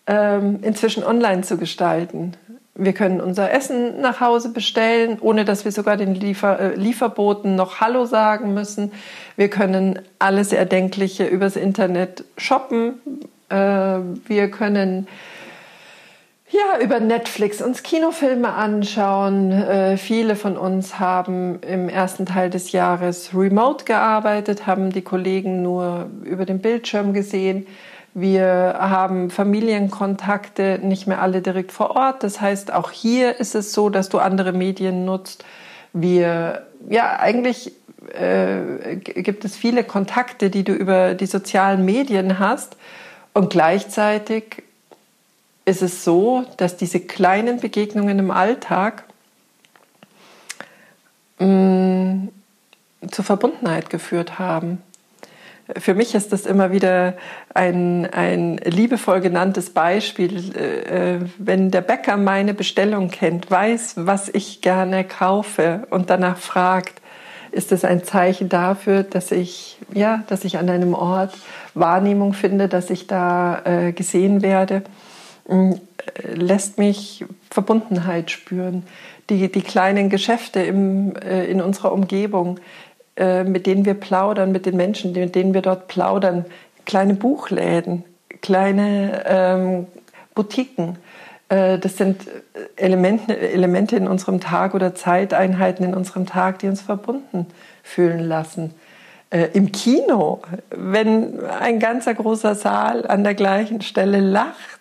ähm, 0.08 0.60
inzwischen 0.62 1.04
online 1.04 1.44
zu 1.44 1.58
gestalten. 1.58 2.34
Wir 2.80 2.94
können 2.94 3.20
unser 3.20 3.52
Essen 3.52 4.00
nach 4.02 4.22
Hause 4.22 4.54
bestellen, 4.54 5.18
ohne 5.20 5.46
dass 5.46 5.66
wir 5.66 5.72
sogar 5.72 5.98
den 5.98 6.16
Liefer 6.16 6.60
äh, 6.60 6.76
Lieferboten 6.76 7.56
noch 7.56 7.82
Hallo 7.82 8.06
sagen 8.06 8.54
müssen. 8.54 8.92
Wir 9.36 9.50
können 9.50 10.00
alles 10.18 10.54
Erdenkliche 10.54 11.26
übers 11.26 11.56
Internet 11.56 12.24
shoppen. 12.38 13.02
Äh, 13.50 13.56
wir 13.56 14.50
können 14.50 15.08
ja, 16.52 16.84
über 16.84 17.00
Netflix 17.00 17.62
uns 17.62 17.84
Kinofilme 17.84 18.52
anschauen. 18.52 19.52
Äh, 19.52 19.98
viele 19.98 20.36
von 20.36 20.58
uns 20.58 21.00
haben 21.00 21.60
im 21.62 21.90
ersten 21.90 22.26
Teil 22.26 22.50
des 22.50 22.72
Jahres 22.72 23.36
remote 23.36 23.86
gearbeitet, 23.86 24.66
haben 24.66 24.92
die 24.92 25.04
Kollegen 25.04 25.62
nur 25.62 26.10
über 26.24 26.46
den 26.46 26.60
Bildschirm 26.60 27.14
gesehen. 27.14 27.68
Wir 28.14 28.76
haben 28.80 29.30
Familienkontakte, 29.30 30.80
nicht 30.82 31.08
mehr 31.08 31.22
alle 31.22 31.42
direkt 31.42 31.72
vor 31.72 31.96
Ort. 31.96 32.24
Das 32.24 32.42
heißt, 32.42 32.74
auch 32.74 32.92
hier 32.92 33.40
ist 33.40 33.56
es 33.56 33.72
so, 33.72 33.90
dass 33.90 34.10
du 34.10 34.18
andere 34.18 34.52
Medien 34.52 35.06
nutzt. 35.06 35.46
Wir, 35.94 36.66
ja, 36.90 37.20
eigentlich 37.20 37.74
äh, 38.14 38.96
gibt 38.96 39.46
es 39.46 39.56
viele 39.56 39.84
Kontakte, 39.84 40.50
die 40.50 40.64
du 40.64 40.74
über 40.74 41.14
die 41.14 41.28
sozialen 41.28 41.86
Medien 41.86 42.40
hast. 42.40 42.78
Und 43.34 43.52
gleichzeitig 43.52 44.64
ist 45.66 45.84
es 45.84 46.04
so, 46.04 46.46
dass 46.58 46.78
diese 46.78 47.00
kleinen 47.00 47.60
Begegnungen 47.60 48.18
im 48.18 48.32
Alltag 48.32 49.04
mh, 51.38 51.46
mm, 51.46 52.30
zur 53.12 53.24
Verbundenheit 53.24 53.90
geführt 53.90 54.40
haben 54.40 54.82
für 55.78 55.94
mich 55.94 56.16
ist 56.16 56.34
das 56.34 56.46
immer 56.46 56.72
wieder 56.72 57.16
ein, 57.54 58.08
ein 58.12 58.58
liebevoll 58.58 59.22
genanntes 59.22 59.70
Beispiel. 59.70 60.56
Äh, 60.56 61.20
wenn 61.38 61.72
der 61.72 61.82
Bäcker 61.82 62.18
meine 62.18 62.54
Bestellung 62.54 63.10
kennt, 63.10 63.50
weiß, 63.52 63.94
was 63.98 64.30
ich 64.30 64.62
gerne 64.62 65.04
kaufe 65.04 65.88
und 65.90 66.10
danach 66.10 66.38
fragt, 66.38 67.02
ist 67.52 67.72
es 67.72 67.84
ein 67.84 68.04
Zeichen 68.04 68.50
dafür, 68.50 69.04
dass 69.04 69.32
ich, 69.32 69.78
ja, 69.94 70.24
dass 70.28 70.46
ich 70.46 70.58
an 70.58 70.70
einem 70.70 70.94
Ort 70.94 71.34
Wahrnehmung 71.74 72.34
finde, 72.34 72.68
dass 72.68 72.90
ich 72.90 73.08
da 73.08 73.62
äh, 73.66 73.92
gesehen 73.92 74.42
werde, 74.42 74.84
äh, 75.48 75.76
lässt 76.34 76.78
mich 76.78 77.26
Verbundenheit 77.50 78.32
spüren. 78.32 78.84
Die, 79.30 79.52
die 79.52 79.62
kleinen 79.62 80.10
Geschäfte 80.10 80.62
im, 80.62 81.16
äh, 81.16 81.46
in 81.46 81.62
unserer 81.62 81.92
Umgebung, 81.92 82.58
äh, 82.58 82.89
mit 83.20 83.66
denen 83.66 83.86
wir 83.86 83.96
plaudern, 83.96 84.52
mit 84.52 84.66
den 84.66 84.78
Menschen, 84.78 85.12
mit 85.12 85.36
denen 85.36 85.54
wir 85.54 85.62
dort 85.62 85.88
plaudern, 85.88 86.46
kleine 86.86 87.16
Buchläden, 87.16 88.06
kleine 88.42 89.24
ähm, 89.28 89.88
Boutiquen, 90.36 90.98
Äh, 91.50 91.80
das 91.80 91.98
sind 91.98 92.22
Elemente, 92.76 93.38
Elemente 93.38 93.96
in 93.96 94.08
unserem 94.08 94.40
Tag 94.40 94.74
oder 94.74 94.96
Zeiteinheiten 94.96 95.84
in 95.84 95.94
unserem 95.94 96.26
Tag, 96.26 96.60
die 96.60 96.68
uns 96.68 96.82
verbunden 96.82 97.48
fühlen 97.84 98.20
lassen. 98.20 98.74
Äh, 99.32 99.50
Im 99.54 99.72
Kino, 99.72 100.42
wenn 100.70 101.44
ein 101.46 101.80
ganzer 101.80 102.14
großer 102.14 102.56
Saal 102.56 103.06
an 103.06 103.24
der 103.24 103.34
gleichen 103.34 103.82
Stelle 103.82 104.20
lacht, 104.20 104.79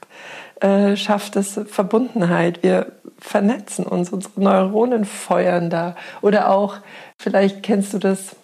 äh, 0.61 0.97
schafft 0.97 1.37
es 1.37 1.61
Verbundenheit. 1.67 2.63
Wir 2.63 2.93
vernetzen 3.19 3.87
uns, 3.87 4.11
unsere 4.11 4.41
Neuronen 4.41 5.05
feuern 5.05 5.71
da. 5.71 5.97
Oder 6.21 6.51
auch, 6.51 6.77
vielleicht 7.19 7.63
kennst 7.63 7.95
du 7.95 7.99
das, 7.99 8.37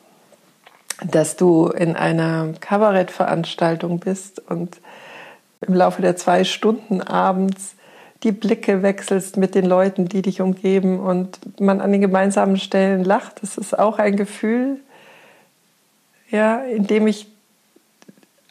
dass 1.05 1.37
du 1.37 1.69
in 1.69 1.97
einer 1.97 2.53
Kabarettveranstaltung 2.61 4.01
bist 4.01 4.41
und 4.49 4.79
im 5.61 5.75
Laufe 5.75 6.03
der 6.03 6.17
zwei 6.17 6.45
Stunden 6.45 7.01
abends 7.01 7.75
die 8.23 8.33
Blicke 8.33 8.83
wechselst 8.83 9.37
mit 9.37 9.55
den 9.55 9.67
Leuten, 9.67 10.09
die 10.09 10.23
dich 10.23 10.41
umgeben 10.41 10.99
und 10.99 11.61
man 11.61 11.81
an 11.81 11.93
den 11.93 12.01
gemeinsamen 12.01 12.57
Stellen 12.59 13.05
lacht. 13.05 13.43
Das 13.43 13.59
ist 13.59 13.79
auch 13.79 13.99
ein 13.99 14.17
Gefühl, 14.17 14.81
ja, 16.31 16.63
in 16.63 16.87
dem 16.87 17.07
ich 17.07 17.34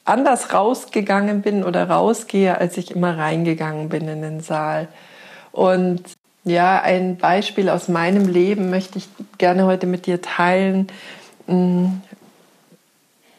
anders 0.05 0.53
rausgegangen 0.53 1.41
bin 1.41 1.63
oder 1.63 1.89
rausgehe, 1.89 2.57
als 2.57 2.77
ich 2.77 2.91
immer 2.91 3.17
reingegangen 3.17 3.89
bin 3.89 4.07
in 4.07 4.21
den 4.21 4.41
Saal. 4.41 4.87
Und 5.51 6.03
ja, 6.43 6.81
ein 6.81 7.17
Beispiel 7.17 7.69
aus 7.69 7.87
meinem 7.87 8.27
Leben 8.27 8.69
möchte 8.69 8.97
ich 8.97 9.07
gerne 9.37 9.65
heute 9.65 9.87
mit 9.87 10.05
dir 10.05 10.21
teilen, 10.21 10.87
mm, 11.47 11.85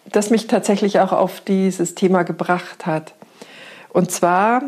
das 0.07 0.31
mich 0.31 0.47
tatsächlich 0.47 1.01
auch 1.01 1.13
auf 1.13 1.41
dieses 1.41 1.95
Thema 1.95 2.23
gebracht 2.23 2.87
hat. 2.87 3.15
Und 3.93 4.11
zwar, 4.11 4.63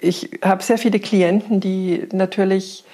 ich 0.00 0.38
habe 0.42 0.62
sehr 0.62 0.78
viele 0.78 1.00
Klienten, 1.00 1.60
die 1.60 2.08
natürlich 2.12 2.84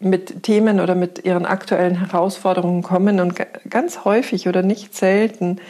mit 0.00 0.42
Themen 0.42 0.80
oder 0.80 0.94
mit 0.94 1.24
ihren 1.24 1.46
aktuellen 1.46 1.98
Herausforderungen 1.98 2.82
kommen 2.82 3.20
und 3.20 3.34
ganz 3.70 4.04
häufig 4.04 4.48
oder 4.48 4.62
nicht 4.62 4.94
selten, 4.94 5.60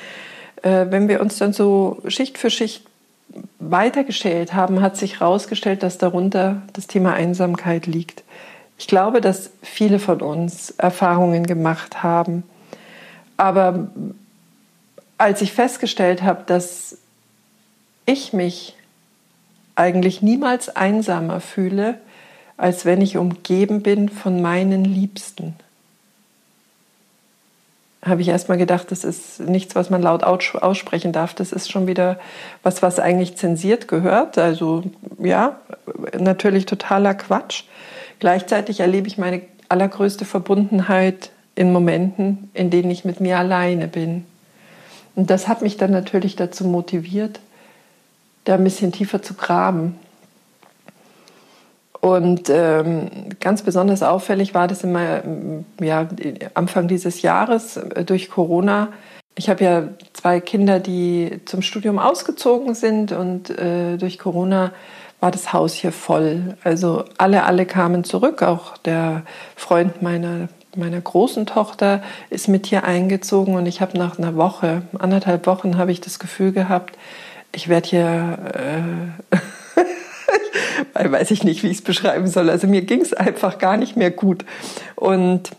wenn 0.65 1.09
wir 1.09 1.21
uns 1.21 1.37
dann 1.37 1.53
so 1.53 2.03
Schicht 2.09 2.39
für 2.39 2.49
Schicht 2.49 2.87
weitergeschält 3.59 4.55
haben, 4.55 4.81
hat 4.81 4.97
sich 4.97 5.21
herausgestellt, 5.21 5.83
dass 5.83 5.99
darunter 5.99 6.63
das 6.73 6.87
Thema 6.87 7.13
Einsamkeit 7.13 7.87
liegt. 7.87 8.25
Ich 8.79 8.87
glaube, 8.87 9.21
dass 9.21 9.51
viele 9.63 9.99
von 9.99 10.21
uns 10.23 10.71
Erfahrungen 10.71 11.47
gemacht 11.47 12.03
haben. 12.03 12.45
Aber 13.37 13.89
als 15.19 15.43
ich 15.43 15.53
festgestellt 15.53 16.23
habe, 16.23 16.45
dass 16.47 16.99
ich 18.07 18.33
mich 18.33 18.75
eigentlich 19.77 20.23
niemals 20.23 20.75
einsamer 20.75 21.41
fühle, 21.41 21.99
als 22.57 22.85
wenn 22.85 23.01
ich 23.01 23.17
umgeben 23.17 23.83
bin 23.83 24.09
von 24.09 24.41
meinen 24.41 24.85
Liebsten, 24.85 25.57
habe 28.05 28.21
ich 28.21 28.29
erstmal 28.29 28.59
gedacht, 28.59 28.91
das 28.91 29.05
ist 29.05 29.41
nichts, 29.41 29.75
was 29.75 29.91
man 29.91 30.03
laut 30.03 30.25
aussprechen 30.25 31.13
darf. 31.13 31.35
Das 31.35 31.53
ist 31.53 31.71
schon 31.71 31.87
wieder 31.87 32.19
was, 32.63 32.83
was 32.83 32.99
eigentlich 32.99 33.37
zensiert 33.37 33.89
gehört. 33.89 34.39
Also 34.39 34.85
ja, 35.19 35.59
natürlich 36.19 36.67
totaler 36.67 37.15
Quatsch. 37.15 37.65
Gleichzeitig 38.19 38.81
erlebe 38.81 39.09
ich 39.09 39.19
meine 39.19 39.43
allergrößte 39.69 40.25
Verbundenheit 40.25 41.31
in 41.55 41.73
Momenten, 41.73 42.51
in 42.55 42.71
denen 42.71 42.91
ich 42.91 43.05
mit 43.05 43.21
mir 43.21 43.39
alleine 43.39 43.89
bin. 43.89 44.25
Und 45.15 45.31
das 45.31 45.49
hat 45.49 45.63
mich 45.63 45.77
dann 45.77 45.93
natürlich 45.93 46.37
dazu 46.37 46.65
motiviert, 46.65 47.41
da 48.45 48.55
ein 48.55 48.65
bisschen 48.65 48.93
tiefer 48.93 49.23
zu 49.23 49.35
graben. 49.35 49.99
Und 52.05 52.51
ähm, 52.51 53.09
ganz 53.41 53.63
besonders 53.63 54.03
auffällig 54.03 54.53
war 54.53 54.69
das 54.69 54.85
immer 54.85 55.23
ja, 55.81 56.07
Anfang 56.53 56.87
dieses 56.87 57.23
Jahres 57.23 57.79
äh, 57.79 58.05
durch 58.05 58.29
Corona. 58.29 58.89
Ich 59.37 59.49
habe 59.49 59.65
ja 59.65 59.89
zwei 60.13 60.41
Kinder, 60.41 60.81
die 60.81 61.41
zum 61.47 61.63
Studium 61.63 61.99
ausgezogen 61.99 62.75
sind 62.75 63.13
und 63.13 63.49
äh, 63.59 63.97
durch 63.97 64.19
Corona 64.19 64.73
war 65.21 65.31
das 65.31 65.55
Haus 65.55 65.73
hier 65.73 65.93
voll. 65.93 66.59
Also 66.63 67.07
alle, 67.17 67.45
alle 67.45 67.65
kamen 67.65 68.05
zurück. 68.05 68.43
Auch 68.43 68.77
der 68.77 69.23
Freund 69.57 70.03
meiner, 70.03 70.49
meiner 70.77 71.01
großen 71.01 71.47
Tochter 71.47 72.03
ist 72.29 72.49
mit 72.49 72.67
hier 72.67 72.85
eingezogen 72.85 73.55
und 73.55 73.65
ich 73.65 73.81
habe 73.81 73.97
nach 73.97 74.19
einer 74.19 74.37
Woche, 74.37 74.83
anderthalb 74.99 75.47
Wochen, 75.47 75.79
habe 75.79 75.91
ich 75.91 76.03
das 76.03 76.19
Gefühl 76.19 76.53
gehabt, 76.53 76.99
ich 77.53 77.71
werde 77.71 77.89
hier, 77.89 78.39
äh, 79.33 79.37
weil 80.93 81.11
weiß 81.11 81.31
ich 81.31 81.45
nicht, 81.45 81.63
wie 81.63 81.69
ich 81.69 81.79
es 81.79 81.83
beschreiben 81.83 82.27
soll. 82.27 82.51
Also 82.51 82.67
mir 82.67 82.83
ging 82.83 83.01
es 83.01 83.13
einfach 83.13 83.59
gar 83.59 83.77
nicht 83.77 83.97
mehr 83.97 84.11
gut. 84.11 84.45
Und, 84.97 85.51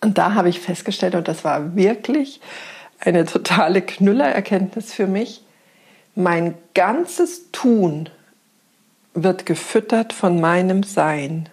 und 0.00 0.18
da 0.18 0.34
habe 0.34 0.48
ich 0.48 0.60
festgestellt, 0.60 1.14
und 1.14 1.28
das 1.28 1.44
war 1.44 1.76
wirklich 1.76 2.40
eine 3.00 3.24
totale 3.24 3.82
Knüllererkenntnis 3.82 4.92
für 4.92 5.06
mich, 5.06 5.42
mein 6.14 6.54
ganzes 6.74 7.50
Tun 7.52 8.08
wird 9.14 9.46
gefüttert 9.46 10.12
von 10.12 10.40
meinem 10.40 10.82
Sein. 10.82 11.48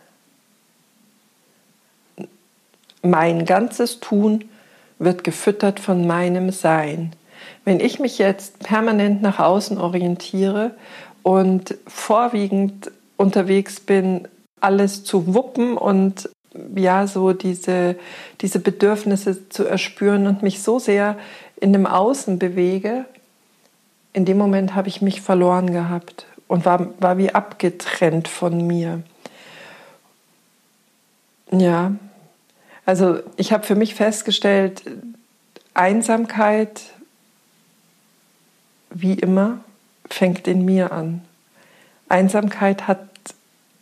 Mein 3.01 3.45
ganzes 3.45 3.99
Tun 3.99 4.45
wird 4.97 5.23
gefüttert 5.23 5.79
von 5.79 6.07
meinem 6.07 6.51
Sein. 6.51 7.11
Wenn 7.63 7.79
ich 7.79 7.99
mich 7.99 8.17
jetzt 8.17 8.59
permanent 8.59 9.21
nach 9.21 9.39
außen 9.39 9.77
orientiere 9.77 10.71
und 11.25 11.75
vorwiegend 11.87 12.91
unterwegs 13.17 13.79
bin, 13.79 14.27
alles 14.61 15.03
zu 15.03 15.33
wuppen 15.33 15.75
und 15.75 16.29
ja, 16.75 17.07
so 17.07 17.33
diese, 17.33 17.95
diese 18.41 18.59
Bedürfnisse 18.59 19.49
zu 19.49 19.65
erspüren 19.65 20.27
und 20.27 20.43
mich 20.43 20.61
so 20.61 20.77
sehr 20.77 21.17
in 21.59 21.73
dem 21.73 21.87
Außen 21.87 22.37
bewege, 22.37 23.05
in 24.13 24.25
dem 24.25 24.37
Moment 24.37 24.75
habe 24.75 24.87
ich 24.87 25.01
mich 25.01 25.21
verloren 25.21 25.73
gehabt 25.73 26.27
und 26.47 26.63
war, 26.63 26.93
war 27.01 27.17
wie 27.17 27.33
abgetrennt 27.33 28.27
von 28.27 28.67
mir. 28.67 29.01
Ja, 31.49 31.95
also 32.85 33.17
ich 33.35 33.51
habe 33.51 33.63
für 33.63 33.75
mich 33.75 33.95
festgestellt, 33.95 34.83
Einsamkeit, 35.73 36.83
wie 38.91 39.13
immer, 39.13 39.64
fängt 40.09 40.47
in 40.47 40.65
mir 40.65 40.91
an. 40.91 41.21
Einsamkeit 42.09 42.87
hat 42.87 42.99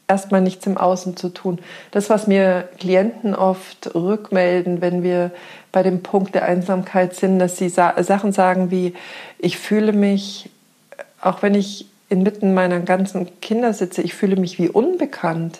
erstmal 0.07 0.41
nichts 0.41 0.65
im 0.67 0.77
Außen 0.77 1.17
zu 1.17 1.29
tun. 1.29 1.59
Das, 1.91 2.09
was 2.09 2.27
mir 2.27 2.69
Klienten 2.79 3.35
oft 3.35 3.95
rückmelden, 3.95 4.81
wenn 4.81 5.03
wir 5.03 5.31
bei 5.71 5.83
dem 5.83 6.03
Punkt 6.03 6.35
der 6.35 6.45
Einsamkeit 6.45 7.15
sind, 7.15 7.39
dass 7.39 7.57
sie 7.57 7.69
Sa 7.69 8.01
Sachen 8.03 8.31
sagen 8.31 8.69
wie, 8.69 8.93
ich 9.39 9.57
fühle 9.57 9.93
mich, 9.93 10.49
auch 11.21 11.41
wenn 11.41 11.55
ich 11.55 11.87
inmitten 12.09 12.53
meiner 12.53 12.79
ganzen 12.79 13.39
Kinder 13.41 13.73
sitze, 13.73 14.01
ich 14.01 14.13
fühle 14.13 14.35
mich 14.35 14.59
wie 14.59 14.69
unbekannt. 14.69 15.59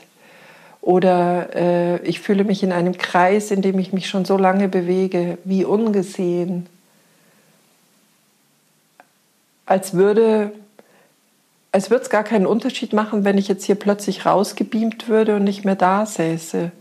Oder 0.82 1.56
äh, 1.56 2.06
ich 2.06 2.20
fühle 2.20 2.44
mich 2.44 2.62
in 2.62 2.74
einem 2.74 2.98
Kreis, 2.98 3.52
in 3.52 3.62
dem 3.62 3.80
ich 3.80 3.94
mich 3.94 4.08
schon 4.10 4.26
so 4.26 4.38
lange 4.38 4.68
bewege, 4.68 5.38
wie 5.46 5.64
ungesehen. 5.64 6.68
Als 9.74 9.96
würde 9.96 10.52
als 11.72 11.90
es 11.90 12.12
gar 12.12 12.24
keinen 12.24 12.46
Unterschied 12.46 12.94
machen, 12.94 13.26
wenn 13.26 13.40
ich 13.40 13.48
jetzt 13.48 13.66
hier 13.66 13.74
plötzlich 13.74 14.28
rausgebeamt 14.28 15.10
würde 15.10 15.36
und 15.36 15.44
nicht 15.44 15.66
mehr 15.66 15.76
da 15.76 16.06
säße. 16.06 16.72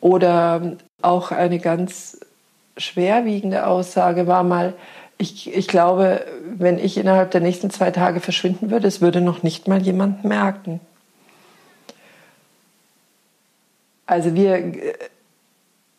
Oder 0.00 0.76
auch 1.02 1.32
eine 1.32 1.58
ganz 1.58 2.20
schwerwiegende 2.76 3.66
Aussage 3.66 4.28
war 4.28 4.44
mal, 4.44 4.74
ich, 5.18 5.52
ich 5.52 5.66
glaube, 5.66 6.24
wenn 6.44 6.78
ich 6.78 6.96
innerhalb 6.96 7.32
der 7.32 7.40
nächsten 7.40 7.70
zwei 7.70 7.90
Tage 7.90 8.20
verschwinden 8.20 8.70
würde, 8.70 8.86
es 8.86 9.00
würde 9.00 9.20
noch 9.20 9.42
nicht 9.42 9.66
mal 9.66 9.82
jemand 9.82 10.22
merken. 10.22 10.78
Also 14.06 14.36
wir, 14.36 14.74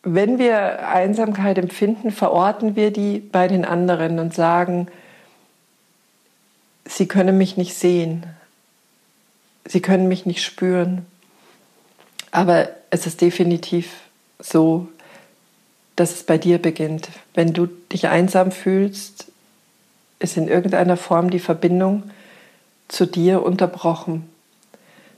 wenn 0.02 0.38
wir 0.38 0.88
Einsamkeit 0.88 1.58
empfinden, 1.58 2.10
verorten 2.10 2.76
wir 2.76 2.90
die 2.90 3.18
bei 3.18 3.46
den 3.46 3.66
anderen 3.66 4.18
und 4.18 4.32
sagen, 4.32 4.88
sie 6.88 7.06
können 7.06 7.36
mich 7.36 7.56
nicht 7.56 7.74
sehen, 7.74 8.26
sie 9.66 9.80
können 9.80 10.08
mich 10.08 10.26
nicht 10.26 10.42
spüren, 10.42 11.06
aber 12.30 12.68
es 12.90 13.06
ist 13.06 13.20
definitiv 13.20 13.90
so, 14.38 14.88
dass 15.96 16.12
es 16.12 16.22
bei 16.22 16.38
dir 16.38 16.58
beginnt. 16.58 17.08
Wenn 17.34 17.52
du 17.52 17.66
dich 17.66 18.08
einsam 18.08 18.52
fühlst, 18.52 19.26
ist 20.18 20.36
in 20.36 20.48
irgendeiner 20.48 20.96
Form 20.96 21.30
die 21.30 21.38
Verbindung 21.38 22.04
zu 22.88 23.06
dir 23.06 23.42
unterbrochen. 23.42 24.28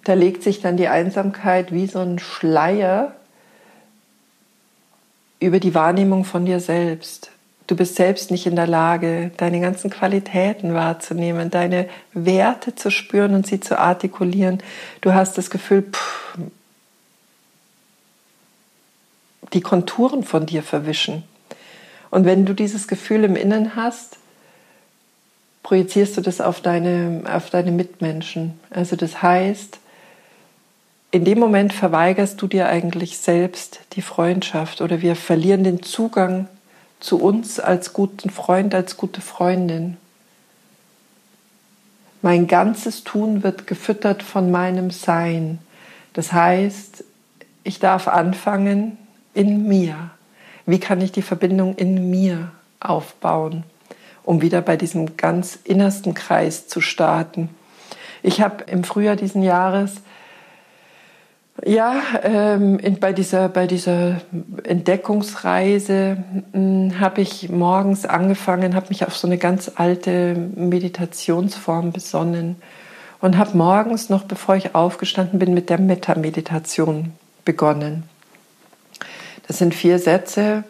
Da 0.05 0.15
legt 0.15 0.43
sich 0.43 0.61
dann 0.61 0.77
die 0.77 0.89
Einsamkeit 0.89 1.73
wie 1.73 1.87
so 1.87 1.99
ein 1.99 2.19
Schleier 2.19 3.15
über 5.41 5.61
die 5.61 5.75
Wahrnehmung 5.75 6.25
von 6.25 6.47
dir 6.47 6.61
selbst. 6.61 7.31
Du 7.69 7.77
bist 7.77 7.97
selbst 7.97 8.31
nicht 8.31 8.47
in 8.47 8.57
der 8.57 8.67
Lage, 8.67 9.31
deine 9.37 9.61
ganzen 9.61 9.91
Qualitäten 9.91 10.73
wahrzunehmen, 10.73 11.51
deine 11.51 11.87
Werte 12.15 12.75
zu 12.75 12.91
spüren 12.91 13.35
und 13.35 13.47
sie 13.47 13.61
zu 13.61 13.79
artikulieren. 13.79 14.63
Du 15.03 15.13
hast 15.13 15.37
das 15.37 15.51
Gefühl, 15.51 15.83
pff, 15.83 16.39
die 19.53 19.61
Konturen 19.61 20.25
von 20.25 20.47
dir 20.47 20.63
verwischen. 20.63 21.25
Und 22.11 22.25
wenn 22.25 22.47
du 22.47 22.55
dieses 22.55 22.89
Gefühl 22.89 23.25
im 23.25 23.37
Innen 23.37 23.77
hast, 23.77 24.17
projizierst 25.63 26.17
du 26.17 26.23
das 26.23 26.41
auf 26.41 26.63
deine, 26.63 27.23
auf 27.31 27.51
deine 27.51 27.71
Mitmenschen. 27.71 28.59
Also 28.71 28.97
das 28.97 29.21
heißt, 29.21 29.79
in 31.11 31.27
dem 31.27 31.39
Moment 31.39 31.75
verweigerst 31.75 32.41
du 32.41 32.47
dir 32.47 32.69
eigentlich 32.69 33.19
selbst 33.19 33.81
die 33.93 34.03
Freundschaft 34.03 34.81
oder 34.81 35.03
wir 35.03 35.17
verlieren 35.17 35.65
den 35.65 35.83
Zugang 35.83 36.49
zu 37.01 37.21
uns 37.21 37.61
als 37.61 37.93
guten 37.93 38.31
Freund, 38.31 38.75
als 38.75 38.97
gute 38.97 39.21
Freundin. 39.21 39.97
Mein 42.23 42.47
ganzes 42.49 43.05
Tun 43.05 43.43
wird 43.43 43.67
gefüttert 43.67 44.23
von 44.23 44.51
meinem 44.51 44.91
Sein. 44.91 45.61
Das 46.15 46.33
heißt, 46.33 47.05
ich 47.63 47.79
darf 47.79 48.09
anfangen 48.09 48.99
in 49.35 49.69
mir. 49.69 50.11
Wie 50.67 50.81
kann 50.81 51.01
ich 51.01 51.13
die 51.13 51.23
Verbindung 51.23 51.77
in 51.77 52.11
mir 52.11 52.51
aufbauen, 52.81 53.63
um 54.25 54.43
wieder 54.43 54.61
bei 54.61 54.77
diesem 54.77 55.17
ganz 55.17 55.59
innersten 55.63 56.15
Kreis 56.15 56.67
zu 56.67 56.81
starten? 56.81 57.51
Ich 58.23 58.41
habe 58.41 58.65
im 58.65 58.83
Frühjahr 58.83 59.17
diesen 59.17 59.43
Jahres 59.43 59.97
ja, 61.65 62.01
ähm, 62.23 62.79
in, 62.79 63.01
bei, 63.01 63.13
dieser, 63.13 63.49
bei 63.49 63.67
dieser 63.67 64.21
Entdeckungsreise 64.65 66.19
hm, 66.53 67.01
habe 67.01 67.21
ich 67.21 67.49
morgens 67.49 68.05
angefangen, 68.07 68.75
habe 68.75 68.89
mich 68.91 69.07
auf 69.07 69.17
so 69.17 69.27
eine 69.27 69.39
ganz 69.39 69.73
alte 69.75 70.35
Meditationsform 70.35 71.93
besonnen 71.93 72.57
und 73.21 73.37
habe 73.39 73.57
morgens 73.57 74.09
noch, 74.09 74.25
bevor 74.25 74.57
ich 74.57 74.75
aufgestanden 74.75 75.39
bin, 75.39 75.53
mit 75.53 75.69
der 75.71 75.81
Metta-Meditation 75.81 77.13
begonnen. 77.45 78.05
Das 79.47 79.59
sind 79.59 79.75
vier 79.75 79.99
Sätze, 79.99 80.63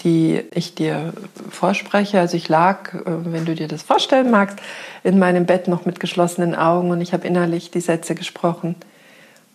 die 0.00 0.42
ich 0.52 0.74
dir 0.74 1.12
vorspreche. 1.50 2.18
Also 2.18 2.36
ich 2.36 2.48
lag, 2.48 2.92
äh, 2.94 3.00
wenn 3.04 3.44
du 3.44 3.54
dir 3.54 3.68
das 3.68 3.82
vorstellen 3.82 4.32
magst, 4.32 4.58
in 5.04 5.20
meinem 5.20 5.46
Bett 5.46 5.68
noch 5.68 5.86
mit 5.86 6.00
geschlossenen 6.00 6.56
Augen 6.56 6.90
und 6.90 7.00
ich 7.00 7.12
habe 7.12 7.26
innerlich 7.26 7.70
die 7.70 7.80
Sätze 7.80 8.16
gesprochen 8.16 8.74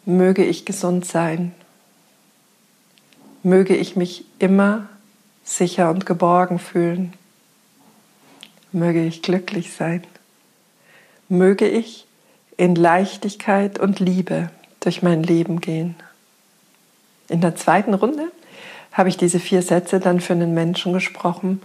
möge 0.08 0.46
ich 0.46 0.66
gesund 0.66 1.06
sein, 1.06 1.52
möge 3.44 3.76
ich 3.76 3.98
mich 3.98 4.24
immer 4.40 4.88
sicher 5.44 5.90
und 5.90 6.06
geborgen 6.06 6.60
fühlen, 6.60 7.14
möge 8.72 9.04
ich 9.04 9.22
glücklich 9.22 9.74
sein, 9.74 10.04
möge 11.28 11.68
ich 11.68 12.08
in 12.56 12.76
Leichtigkeit 12.76 13.80
und 13.80 14.00
Liebe 14.00 14.50
durch 14.80 15.04
mein 15.04 15.24
Leben 15.24 15.60
gehen. 15.60 15.96
In 17.28 17.42
der 17.42 17.58
zweiten 17.58 17.94
Runde 17.94 18.32
habe 18.94 19.10
ich 19.10 19.18
diese 19.18 19.42
vier 19.42 19.62
Sätze 19.62 20.00
dann 20.00 20.22
für 20.22 20.34
einen 20.34 20.54
Menschen 20.54 20.94
gesprochen, 20.94 21.62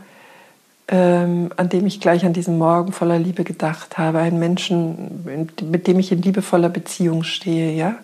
ähm, 0.89 1.53
an 1.57 1.69
dem 1.69 1.87
ich 1.87 2.01
gleich 2.01 2.25
an 2.25 2.33
diesem 2.33 2.59
Morgen 2.59 2.93
voller 2.93 3.21
Liebe 3.21 3.45
gedacht 3.45 3.99
habe. 3.99 4.19
Einen 4.19 4.41
Menschen, 4.41 5.47
mit 5.63 5.87
dem 5.87 6.01
ich 6.01 6.11
in 6.11 6.23
liebevoller 6.23 6.71
Beziehung 6.71 7.23
stehe, 7.23 7.73
ja. 7.73 7.95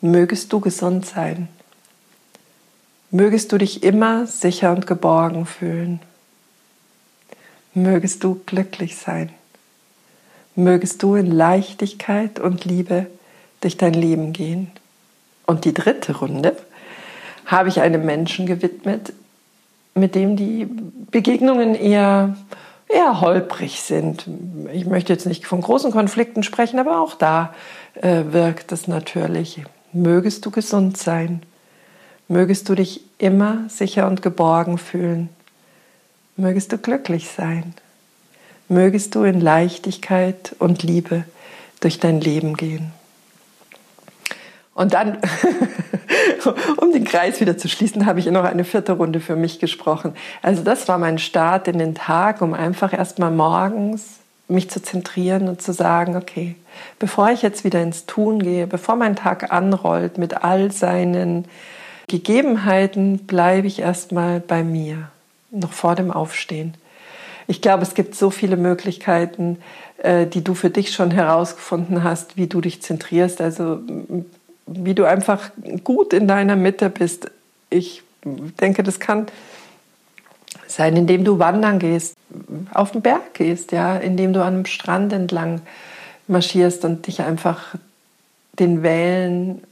Mögest 0.00 0.52
du 0.52 0.60
gesund 0.60 1.06
sein. 1.06 1.48
Mögest 3.10 3.50
du 3.50 3.58
dich 3.58 3.82
immer 3.82 4.26
sicher 4.26 4.70
und 4.72 4.86
geborgen 4.86 5.44
fühlen. 5.44 6.00
Mögest 7.74 8.22
du 8.22 8.40
glücklich 8.46 8.96
sein. 8.96 9.30
Mögest 10.54 11.02
du 11.02 11.16
in 11.16 11.30
Leichtigkeit 11.30 12.38
und 12.38 12.64
Liebe 12.64 13.06
durch 13.60 13.76
dein 13.76 13.94
Leben 13.94 14.32
gehen. 14.32 14.70
Und 15.46 15.64
die 15.64 15.74
dritte 15.74 16.18
Runde 16.18 16.56
habe 17.46 17.68
ich 17.68 17.80
einem 17.80 18.04
Menschen 18.04 18.46
gewidmet, 18.46 19.12
mit 19.94 20.14
dem 20.14 20.36
die 20.36 20.68
Begegnungen 21.10 21.74
eher, 21.74 22.36
eher 22.88 23.20
holprig 23.20 23.80
sind. 23.80 24.28
Ich 24.72 24.86
möchte 24.86 25.12
jetzt 25.12 25.26
nicht 25.26 25.46
von 25.46 25.60
großen 25.60 25.90
Konflikten 25.90 26.42
sprechen, 26.42 26.78
aber 26.78 27.00
auch 27.00 27.14
da 27.14 27.54
äh, 27.94 28.24
wirkt 28.30 28.70
es 28.70 28.86
natürlich 28.86 29.62
mögest 29.92 30.44
du 30.46 30.50
gesund 30.50 30.96
sein, 30.96 31.42
mögest 32.28 32.68
du 32.68 32.74
dich 32.74 33.02
immer 33.18 33.68
sicher 33.68 34.06
und 34.06 34.22
geborgen 34.22 34.78
fühlen, 34.78 35.28
mögest 36.36 36.72
du 36.72 36.78
glücklich 36.78 37.28
sein, 37.28 37.74
mögest 38.68 39.14
du 39.14 39.24
in 39.24 39.40
Leichtigkeit 39.40 40.54
und 40.58 40.82
Liebe 40.82 41.24
durch 41.80 41.98
dein 41.98 42.20
Leben 42.20 42.56
gehen. 42.56 42.92
Und 44.74 44.94
dann, 44.94 45.18
um 46.76 46.92
den 46.92 47.04
Kreis 47.04 47.40
wieder 47.40 47.58
zu 47.58 47.68
schließen, 47.68 48.06
habe 48.06 48.20
ich 48.20 48.26
noch 48.26 48.44
eine 48.44 48.62
vierte 48.62 48.92
Runde 48.92 49.18
für 49.18 49.34
mich 49.34 49.58
gesprochen. 49.58 50.14
Also 50.40 50.62
das 50.62 50.86
war 50.86 50.98
mein 50.98 51.18
Start 51.18 51.66
in 51.66 51.78
den 51.78 51.96
Tag, 51.96 52.42
um 52.42 52.54
einfach 52.54 52.92
erstmal 52.92 53.32
morgens 53.32 54.20
mich 54.48 54.70
zu 54.70 54.82
zentrieren 54.82 55.48
und 55.48 55.60
zu 55.60 55.72
sagen, 55.72 56.16
okay, 56.16 56.56
bevor 56.98 57.30
ich 57.30 57.42
jetzt 57.42 57.64
wieder 57.64 57.82
ins 57.82 58.06
Tun 58.06 58.42
gehe, 58.42 58.66
bevor 58.66 58.96
mein 58.96 59.14
Tag 59.14 59.52
anrollt 59.52 60.18
mit 60.18 60.42
all 60.42 60.72
seinen 60.72 61.44
Gegebenheiten, 62.08 63.18
bleibe 63.26 63.66
ich 63.66 63.80
erstmal 63.80 64.40
bei 64.40 64.64
mir, 64.64 65.10
noch 65.50 65.72
vor 65.72 65.94
dem 65.94 66.10
Aufstehen. 66.10 66.74
Ich 67.46 67.60
glaube, 67.60 67.82
es 67.82 67.94
gibt 67.94 68.14
so 68.14 68.30
viele 68.30 68.56
Möglichkeiten, 68.56 69.58
äh, 69.98 70.26
die 70.26 70.42
du 70.42 70.54
für 70.54 70.70
dich 70.70 70.92
schon 70.92 71.10
herausgefunden 71.10 72.02
hast, 72.02 72.36
wie 72.36 72.46
du 72.46 72.60
dich 72.60 72.82
zentrierst, 72.82 73.40
also 73.40 73.80
wie 74.66 74.94
du 74.94 75.04
einfach 75.04 75.50
gut 75.84 76.12
in 76.12 76.28
deiner 76.28 76.56
Mitte 76.56 76.88
bist. 76.90 77.30
Ich 77.70 78.02
denke, 78.24 78.82
das 78.82 79.00
kann 79.00 79.26
sein, 80.70 80.96
indem 80.96 81.24
du 81.24 81.38
wandern 81.38 81.78
gehst, 81.78 82.14
auf 82.72 82.92
den 82.92 83.02
Berg 83.02 83.34
gehst, 83.34 83.72
ja, 83.72 83.96
indem 83.96 84.32
du 84.32 84.40
an 84.40 84.54
einem 84.54 84.66
Strand 84.66 85.12
entlang 85.12 85.60
marschierst 86.26 86.84
und 86.84 87.06
dich 87.06 87.22
einfach 87.22 87.74
den 88.58 88.82
Wellen, 88.82 89.62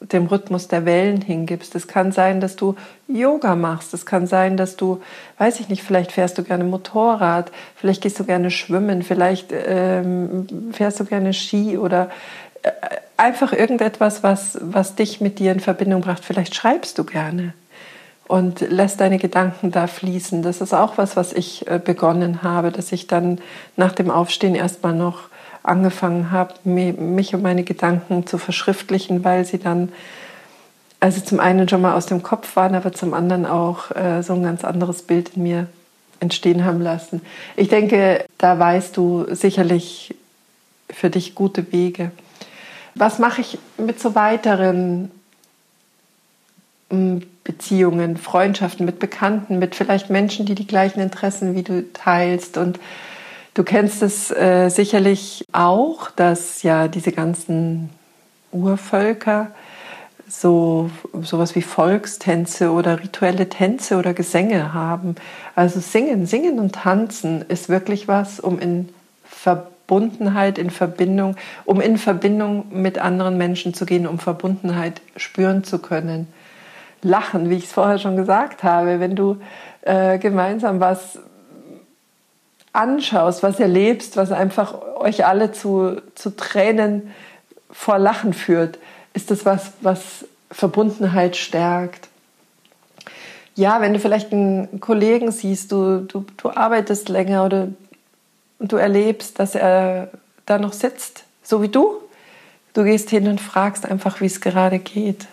dem 0.00 0.26
Rhythmus 0.26 0.68
der 0.68 0.84
Wellen 0.84 1.20
hingibst. 1.20 1.74
Es 1.74 1.88
kann 1.88 2.12
sein, 2.12 2.40
dass 2.40 2.56
du 2.56 2.74
Yoga 3.08 3.54
machst. 3.54 3.94
Es 3.94 4.06
kann 4.06 4.26
sein, 4.26 4.56
dass 4.56 4.76
du, 4.76 5.02
weiß 5.38 5.60
ich 5.60 5.68
nicht, 5.68 5.82
vielleicht 5.82 6.12
fährst 6.12 6.36
du 6.38 6.42
gerne 6.42 6.64
Motorrad, 6.64 7.50
vielleicht 7.76 8.02
gehst 8.02 8.18
du 8.18 8.24
gerne 8.24 8.50
schwimmen, 8.50 9.02
vielleicht 9.02 9.48
ähm, 9.52 10.46
fährst 10.72 11.00
du 11.00 11.04
gerne 11.04 11.32
Ski 11.32 11.78
oder 11.78 12.10
äh, 12.62 12.70
einfach 13.16 13.52
irgendetwas, 13.52 14.22
was, 14.22 14.58
was 14.60 14.94
dich 14.94 15.20
mit 15.20 15.38
dir 15.38 15.52
in 15.52 15.60
Verbindung 15.60 16.02
bracht. 16.02 16.24
Vielleicht 16.24 16.54
schreibst 16.54 16.98
du 16.98 17.04
gerne 17.04 17.54
und 18.26 18.60
lässt 18.60 19.00
deine 19.00 19.18
Gedanken 19.18 19.70
da 19.70 19.86
fließen. 19.86 20.42
Das 20.42 20.60
ist 20.60 20.72
auch 20.72 20.98
was, 20.98 21.16
was 21.16 21.32
ich 21.32 21.66
äh, 21.66 21.78
begonnen 21.78 22.42
habe, 22.42 22.70
dass 22.70 22.92
ich 22.92 23.06
dann 23.06 23.38
nach 23.76 23.92
dem 23.92 24.10
Aufstehen 24.10 24.54
erstmal 24.54 24.94
noch 24.94 25.24
angefangen 25.62 26.30
habe, 26.30 26.54
mich 26.64 27.34
und 27.34 27.42
meine 27.42 27.64
Gedanken 27.64 28.26
zu 28.26 28.36
verschriftlichen, 28.38 29.24
weil 29.24 29.44
sie 29.44 29.58
dann 29.58 29.90
also 31.00 31.20
zum 31.20 31.40
einen 31.40 31.68
schon 31.68 31.82
mal 31.82 31.94
aus 31.94 32.06
dem 32.06 32.22
Kopf 32.22 32.56
waren, 32.56 32.74
aber 32.74 32.92
zum 32.92 33.12
anderen 33.12 33.44
auch 33.44 33.90
äh, 33.90 34.22
so 34.22 34.34
ein 34.34 34.42
ganz 34.42 34.64
anderes 34.64 35.02
Bild 35.02 35.36
in 35.36 35.42
mir 35.42 35.66
entstehen 36.20 36.64
haben 36.64 36.80
lassen. 36.80 37.20
Ich 37.56 37.68
denke, 37.68 38.24
da 38.38 38.58
weißt 38.58 38.96
du 38.96 39.26
sicherlich 39.34 40.14
für 40.88 41.10
dich 41.10 41.34
gute 41.34 41.72
Wege. 41.72 42.10
Was 42.94 43.18
mache 43.18 43.40
ich 43.40 43.58
mit 43.76 44.00
so 44.00 44.14
weiteren 44.14 45.10
Beziehungen, 46.88 48.16
Freundschaften 48.16 48.86
mit 48.86 48.98
Bekannten, 48.98 49.58
mit 49.58 49.74
vielleicht 49.74 50.10
Menschen, 50.10 50.46
die 50.46 50.54
die 50.54 50.66
gleichen 50.66 51.00
Interessen 51.00 51.54
wie 51.54 51.62
du 51.62 51.92
teilst. 51.92 52.56
Und 52.56 52.80
du 53.52 53.62
kennst 53.62 54.02
es 54.02 54.30
äh, 54.30 54.68
sicherlich 54.70 55.44
auch, 55.52 56.10
dass 56.10 56.62
ja 56.62 56.88
diese 56.88 57.12
ganzen 57.12 57.90
Urvölker 58.50 59.50
so 60.26 60.90
sowas 61.22 61.54
wie 61.54 61.62
Volkstänze 61.62 62.70
oder 62.70 63.00
rituelle 63.02 63.48
Tänze 63.50 63.98
oder 63.98 64.14
Gesänge 64.14 64.72
haben. 64.72 65.16
Also 65.54 65.80
singen, 65.80 66.26
singen 66.26 66.58
und 66.58 66.74
tanzen 66.74 67.42
ist 67.42 67.68
wirklich 67.68 68.08
was, 68.08 68.40
um 68.40 68.58
in 68.58 68.88
Verbundenheit, 69.24 70.56
in 70.56 70.70
Verbindung, 70.70 71.36
um 71.66 71.80
in 71.82 71.98
Verbindung 71.98 72.66
mit 72.70 72.98
anderen 72.98 73.36
Menschen 73.36 73.74
zu 73.74 73.84
gehen, 73.84 74.06
um 74.06 74.18
Verbundenheit 74.18 75.02
spüren 75.16 75.62
zu 75.62 75.78
können 75.78 76.26
lachen, 77.04 77.50
wie 77.50 77.56
ich 77.56 77.64
es 77.64 77.72
vorher 77.72 77.98
schon 77.98 78.16
gesagt 78.16 78.62
habe. 78.62 78.98
Wenn 78.98 79.14
du 79.14 79.36
äh, 79.82 80.18
gemeinsam 80.18 80.80
was 80.80 81.18
anschaust, 82.72 83.42
was 83.42 83.60
erlebst, 83.60 84.16
was 84.16 84.32
einfach 84.32 84.74
euch 84.96 85.24
alle 85.24 85.52
zu, 85.52 86.02
zu 86.14 86.34
Tränen 86.34 87.12
vor 87.70 87.98
Lachen 87.98 88.32
führt, 88.32 88.78
ist 89.12 89.30
das 89.30 89.44
was, 89.44 89.72
was 89.80 90.26
Verbundenheit 90.50 91.36
stärkt. 91.36 92.08
ja, 93.54 93.80
wenn 93.80 93.92
du 93.92 94.00
vielleicht 94.00 94.32
einen 94.32 94.80
Kollegen 94.80 95.30
siehst, 95.30 95.70
du, 95.70 96.00
du, 96.00 96.24
du 96.36 96.50
arbeitest 96.50 97.08
länger 97.08 97.44
oder 97.44 97.68
du 98.58 98.76
erlebst, 98.76 99.38
dass 99.38 99.54
er 99.54 100.10
da 100.46 100.58
noch 100.58 100.72
sitzt, 100.72 101.24
so 101.42 101.62
wie 101.62 101.68
du, 101.68 101.96
du 102.72 102.82
gehst 102.82 103.10
hin 103.10 103.28
und 103.28 103.40
fragst 103.40 103.86
einfach, 103.86 104.20
wie 104.20 104.26
es 104.26 104.40
gerade 104.40 104.78
geht 104.80 105.26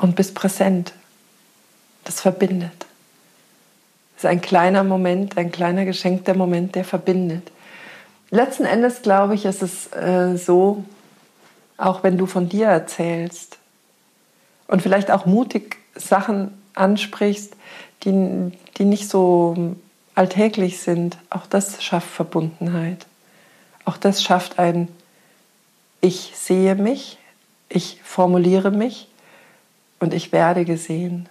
und 0.00 0.16
bist 0.16 0.34
präsent. 0.34 0.92
Das 2.04 2.20
verbindet. 2.20 2.86
Das 4.14 4.24
ist 4.24 4.30
ein 4.30 4.40
kleiner 4.40 4.84
Moment, 4.84 5.36
ein 5.38 5.52
kleiner 5.52 5.84
geschenkter 5.84 6.34
Moment, 6.34 6.74
der 6.74 6.84
verbindet. 6.84 7.50
Letzten 8.30 8.64
Endes 8.64 9.02
glaube 9.02 9.34
ich, 9.34 9.44
ist 9.44 9.62
es 9.62 9.92
äh, 9.92 10.36
so, 10.36 10.84
auch 11.76 12.02
wenn 12.02 12.16
du 12.16 12.26
von 12.26 12.48
dir 12.48 12.66
erzählst 12.66 13.58
und 14.68 14.82
vielleicht 14.82 15.10
auch 15.10 15.26
mutig 15.26 15.78
Sachen 15.94 16.52
ansprichst, 16.74 17.54
die, 18.04 18.52
die 18.76 18.84
nicht 18.84 19.08
so 19.08 19.74
alltäglich 20.14 20.80
sind, 20.80 21.18
auch 21.28 21.46
das 21.46 21.82
schafft 21.82 22.08
Verbundenheit. 22.08 23.06
Auch 23.84 23.96
das 23.96 24.22
schafft 24.22 24.58
ein 24.58 24.88
Ich 26.00 26.32
sehe 26.36 26.74
mich, 26.74 27.18
ich 27.68 28.00
formuliere 28.02 28.70
mich 28.70 29.08
und 30.00 30.14
ich 30.14 30.32
werde 30.32 30.64
gesehen. 30.64 31.28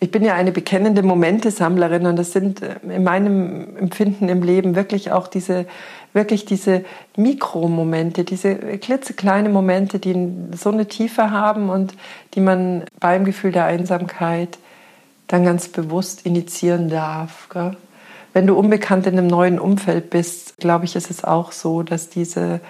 Ich 0.00 0.10
bin 0.10 0.24
ja 0.24 0.34
eine 0.34 0.52
bekennende 0.52 1.02
Momentesammlerin 1.02 2.06
und 2.06 2.16
das 2.16 2.32
sind 2.32 2.62
äh, 2.62 2.76
in 2.88 3.04
meinem 3.04 3.76
Empfinden 3.76 4.28
im 4.28 4.42
Leben 4.42 4.74
wirklich 4.74 5.12
auch 5.12 5.28
diese, 5.28 5.66
wirklich 6.12 6.44
diese 6.44 6.84
Mikromomente, 7.16 8.24
diese 8.24 8.54
klitzekleine 8.54 9.48
Momente, 9.48 9.98
die 9.98 10.30
so 10.56 10.70
eine 10.70 10.86
Tiefe 10.86 11.30
haben 11.30 11.70
und 11.70 11.94
die 12.34 12.40
man 12.40 12.84
beim 13.00 13.24
Gefühl 13.24 13.52
der 13.52 13.64
Einsamkeit 13.64 14.58
dann 15.26 15.44
ganz 15.44 15.68
bewusst 15.68 16.26
initiieren 16.26 16.90
darf. 16.90 17.48
Gell? 17.48 17.76
Wenn 18.34 18.46
du 18.46 18.58
unbekannt 18.58 19.06
in 19.06 19.16
einem 19.16 19.28
neuen 19.28 19.58
Umfeld 19.58 20.10
bist, 20.10 20.58
glaube 20.58 20.84
ich, 20.84 20.96
ist 20.96 21.10
es 21.10 21.24
auch 21.24 21.52
so, 21.52 21.82
dass 21.82 22.10
diese 22.10 22.60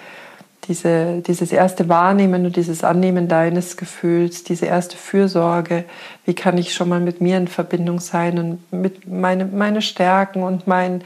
diese, 0.69 1.21
dieses 1.21 1.53
erste 1.53 1.89
Wahrnehmen 1.89 2.47
und 2.47 2.57
dieses 2.57 2.85
Annehmen 2.85 3.29
deines 3.29 3.77
Gefühls, 3.77 4.45
diese 4.45 4.67
erste 4.67 4.97
Fürsorge, 4.97 5.85
wie 6.25 6.35
kann 6.35 6.59
ich 6.59 6.75
schon 6.75 6.89
mal 6.89 7.01
mit 7.01 7.21
mir 7.21 7.37
in 7.37 7.49
Verbindung 7.49 8.01
sein 8.01 8.39
und 8.39 8.73
mit 8.73 9.07
meine, 9.07 9.45
meine 9.45 9.83
Stärken 9.83 10.43
und 10.43 10.67
mein, 10.67 11.03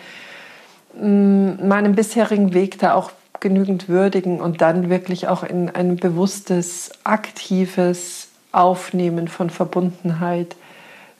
mm, 1.00 1.66
meinem 1.66 1.94
bisherigen 1.94 2.54
Weg 2.54 2.78
da 2.78 2.94
auch 2.94 3.12
genügend 3.40 3.88
würdigen 3.88 4.40
und 4.40 4.60
dann 4.60 4.90
wirklich 4.90 5.28
auch 5.28 5.42
in 5.42 5.70
ein 5.70 5.96
bewusstes, 5.96 6.90
aktives 7.04 8.28
Aufnehmen 8.52 9.28
von 9.28 9.50
Verbundenheit 9.50 10.56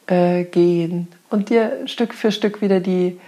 äh, 0.07 0.44
gehen 0.44 1.09
und 1.31 1.51
dir 1.51 1.87
Stück 1.87 2.14
für 2.14 2.33
Stück 2.33 2.62
wieder 2.62 2.81
die, 2.81 3.20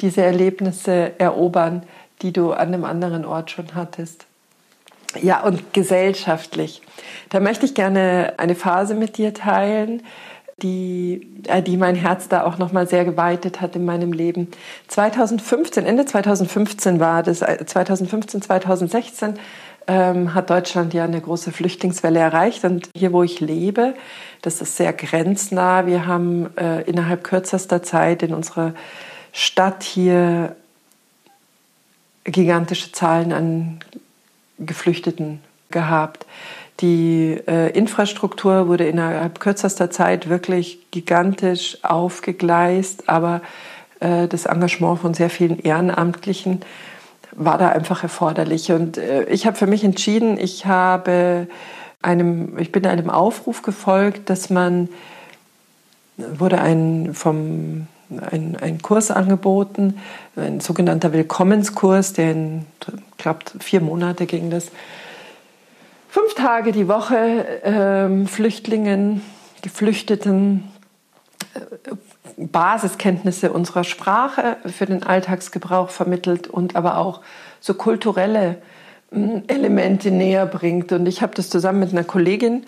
diese 0.00 0.22
Erlebnisse 0.22 1.18
erobern, 1.18 1.82
die 2.22 2.32
du 2.32 2.52
an 2.52 2.68
einem 2.68 2.84
anderen 2.84 3.24
Ort 3.24 3.50
schon 3.50 3.74
hattest. 3.74 4.26
Ja, 5.20 5.42
und 5.42 5.72
gesellschaftlich. 5.72 6.82
Da 7.28 7.40
möchte 7.40 7.66
ich 7.66 7.74
gerne 7.74 8.34
eine 8.38 8.54
Phase 8.54 8.94
mit 8.94 9.18
dir 9.18 9.34
teilen, 9.34 10.02
die, 10.62 11.28
äh, 11.48 11.62
die 11.62 11.76
mein 11.76 11.96
Herz 11.96 12.28
da 12.28 12.44
auch 12.44 12.58
nochmal 12.58 12.86
sehr 12.86 13.04
geweitet 13.04 13.60
hat 13.60 13.76
in 13.76 13.84
meinem 13.84 14.12
Leben. 14.12 14.48
2015, 14.88 15.84
Ende 15.84 16.04
2015 16.06 17.00
war 17.00 17.22
das, 17.22 17.38
2015, 17.38 18.40
äh, 18.40 18.44
2016 18.44 19.34
ähm, 19.88 20.34
hat 20.34 20.50
Deutschland 20.50 20.94
ja 20.94 21.04
eine 21.04 21.20
große 21.20 21.52
Flüchtlingswelle 21.52 22.20
erreicht. 22.20 22.64
Und 22.64 22.88
hier, 22.96 23.12
wo 23.12 23.22
ich 23.22 23.40
lebe, 23.40 23.94
das 24.42 24.60
ist 24.60 24.76
sehr 24.76 24.92
grenznah. 24.92 25.86
Wir 25.86 26.06
haben 26.06 26.56
äh, 26.56 26.82
innerhalb 26.82 27.24
kürzester 27.24 27.82
Zeit 27.82 28.22
in 28.22 28.34
unserer 28.34 28.74
Stadt 29.32 29.82
hier 29.82 30.54
gigantische 32.24 32.92
Zahlen 32.92 33.32
an 33.32 33.80
Geflüchteten 34.66 35.40
gehabt. 35.70 36.26
Die 36.80 37.38
äh, 37.46 37.70
Infrastruktur 37.70 38.66
wurde 38.68 38.86
innerhalb 38.86 39.40
kürzester 39.40 39.90
Zeit 39.90 40.28
wirklich 40.28 40.90
gigantisch 40.90 41.78
aufgegleist, 41.82 43.08
aber 43.08 43.40
äh, 44.00 44.26
das 44.26 44.46
Engagement 44.46 45.00
von 45.00 45.14
sehr 45.14 45.30
vielen 45.30 45.58
Ehrenamtlichen 45.58 46.60
war 47.32 47.58
da 47.58 47.68
einfach 47.68 48.02
erforderlich. 48.02 48.72
Und 48.72 48.98
äh, 48.98 49.24
ich 49.24 49.46
habe 49.46 49.56
für 49.56 49.66
mich 49.66 49.84
entschieden, 49.84 50.38
ich 50.38 50.66
habe 50.66 51.46
einem, 52.02 52.58
ich 52.58 52.72
bin 52.72 52.86
einem 52.86 53.10
Aufruf 53.10 53.62
gefolgt, 53.62 54.28
dass 54.28 54.50
man 54.50 54.88
wurde 56.16 56.60
ein 56.60 57.14
vom 57.14 57.86
ein, 58.20 58.56
ein 58.60 58.82
Kurs 58.82 59.10
angeboten, 59.10 59.98
ein 60.36 60.60
sogenannter 60.60 61.12
Willkommenskurs, 61.12 62.12
der 62.12 62.32
in, 62.32 62.66
glaube, 63.18 63.40
vier 63.60 63.80
Monate 63.80 64.26
ging 64.26 64.50
das. 64.50 64.68
Fünf 66.08 66.34
Tage 66.34 66.72
die 66.72 66.88
Woche 66.88 67.46
ähm, 67.64 68.26
Flüchtlingen, 68.26 69.22
Geflüchteten, 69.62 70.64
äh, 71.54 71.60
Basiskenntnisse 72.36 73.52
unserer 73.52 73.84
Sprache 73.84 74.56
für 74.66 74.86
den 74.86 75.02
Alltagsgebrauch 75.02 75.90
vermittelt 75.90 76.48
und 76.48 76.76
aber 76.76 76.98
auch 76.98 77.20
so 77.60 77.74
kulturelle 77.74 78.58
äh, 79.10 79.40
Elemente 79.46 80.10
näher 80.10 80.46
bringt. 80.46 80.92
Und 80.92 81.06
ich 81.06 81.22
habe 81.22 81.34
das 81.34 81.48
zusammen 81.48 81.80
mit 81.80 81.92
einer 81.92 82.04
Kollegin 82.04 82.64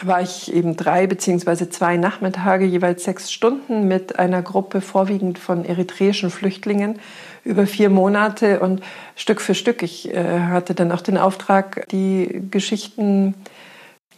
war 0.00 0.22
ich 0.22 0.52
eben 0.52 0.76
drei 0.76 1.06
beziehungsweise 1.06 1.70
zwei 1.70 1.96
Nachmittage, 1.96 2.64
jeweils 2.64 3.04
sechs 3.04 3.32
Stunden 3.32 3.88
mit 3.88 4.18
einer 4.18 4.42
Gruppe 4.42 4.80
vorwiegend 4.80 5.38
von 5.38 5.64
eritreischen 5.64 6.30
Flüchtlingen 6.30 6.98
über 7.44 7.66
vier 7.66 7.90
Monate 7.90 8.60
und 8.60 8.82
Stück 9.16 9.40
für 9.40 9.54
Stück. 9.54 9.82
Ich 9.82 10.12
äh, 10.12 10.40
hatte 10.40 10.74
dann 10.74 10.92
auch 10.92 11.00
den 11.00 11.18
Auftrag, 11.18 11.88
die 11.90 12.42
Geschichten, 12.50 13.34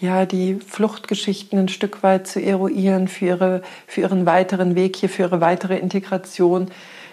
ja, 0.00 0.26
die 0.26 0.54
Fluchtgeschichten 0.54 1.58
ein 1.58 1.68
Stück 1.68 2.02
weit 2.02 2.26
zu 2.26 2.42
eruieren 2.42 3.08
für, 3.08 3.26
ihre, 3.26 3.62
für 3.86 4.02
ihren 4.02 4.26
weiteren 4.26 4.74
Weg 4.74 4.96
hier, 4.96 5.08
für 5.08 5.22
ihre 5.22 5.40
weitere 5.40 5.78
Integration. 5.78 6.70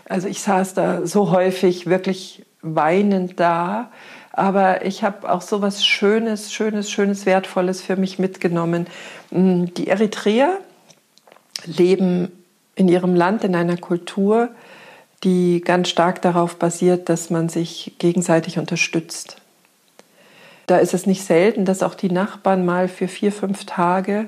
Also 0.10 0.28
ich 0.28 0.42
saß 0.42 0.74
da 0.74 1.06
so 1.06 1.32
häufig 1.32 1.86
wirklich 1.88 2.46
weinend 2.62 3.40
da 3.40 3.92
aber 4.38 4.86
ich 4.86 5.04
habe 5.04 5.32
auch 5.32 5.42
so 5.42 5.64
was 5.64 5.84
Schönes, 5.84 6.54
Schönes, 6.54 6.92
Schönes, 6.92 7.26
Wertvolles 7.26 7.82
für 7.82 7.96
mich 7.96 8.20
mitgenommen. 8.20 8.86
Mm, 9.32 9.66
die 9.76 9.88
Eritreer 9.88 10.60
leben 11.66 12.32
in 12.76 12.88
ihrem 12.88 13.16
Land, 13.16 13.44
in 13.44 13.56
einer 13.56 13.78
Kultur, 13.78 14.50
die 15.24 15.62
ganz 15.62 15.90
stark 15.90 16.22
darauf 16.22 16.58
basiert, 16.58 17.10
dass 17.10 17.32
man 17.32 17.50
sich 17.50 17.94
gegenseitig 17.98 18.60
unterstützt. 18.60 19.42
Da 20.68 20.78
ist 20.78 20.94
es 20.94 21.08
nicht 21.08 21.24
selten, 21.24 21.66
dass 21.66 21.82
auch 21.82 21.96
die 21.96 22.12
Nachbarn 22.12 22.64
mal 22.64 22.88
für 22.88 23.08
vier, 23.08 23.32
fünf 23.32 23.66
Tage 23.66 24.28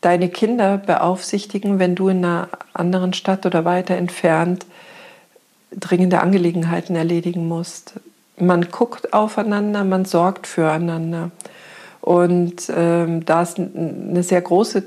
deine 0.00 0.30
Kinder 0.30 0.78
beaufsichtigen, 0.78 1.78
wenn 1.78 1.96
du 1.96 2.08
in 2.08 2.24
einer 2.24 2.48
anderen 2.72 3.12
Stadt 3.12 3.44
oder 3.44 3.66
weiter 3.66 3.96
entfernt 3.96 4.64
dringende 5.70 6.20
Angelegenheiten 6.20 6.96
erledigen 6.96 7.46
musst 7.46 8.00
man 8.38 8.68
guckt 8.70 9.12
aufeinander, 9.12 9.84
man 9.84 10.04
sorgt 10.04 10.46
füreinander. 10.46 11.30
Und 12.00 12.70
ähm, 12.74 13.24
da 13.24 13.42
es 13.42 13.56
eine 13.56 14.22
sehr 14.22 14.40
große 14.40 14.84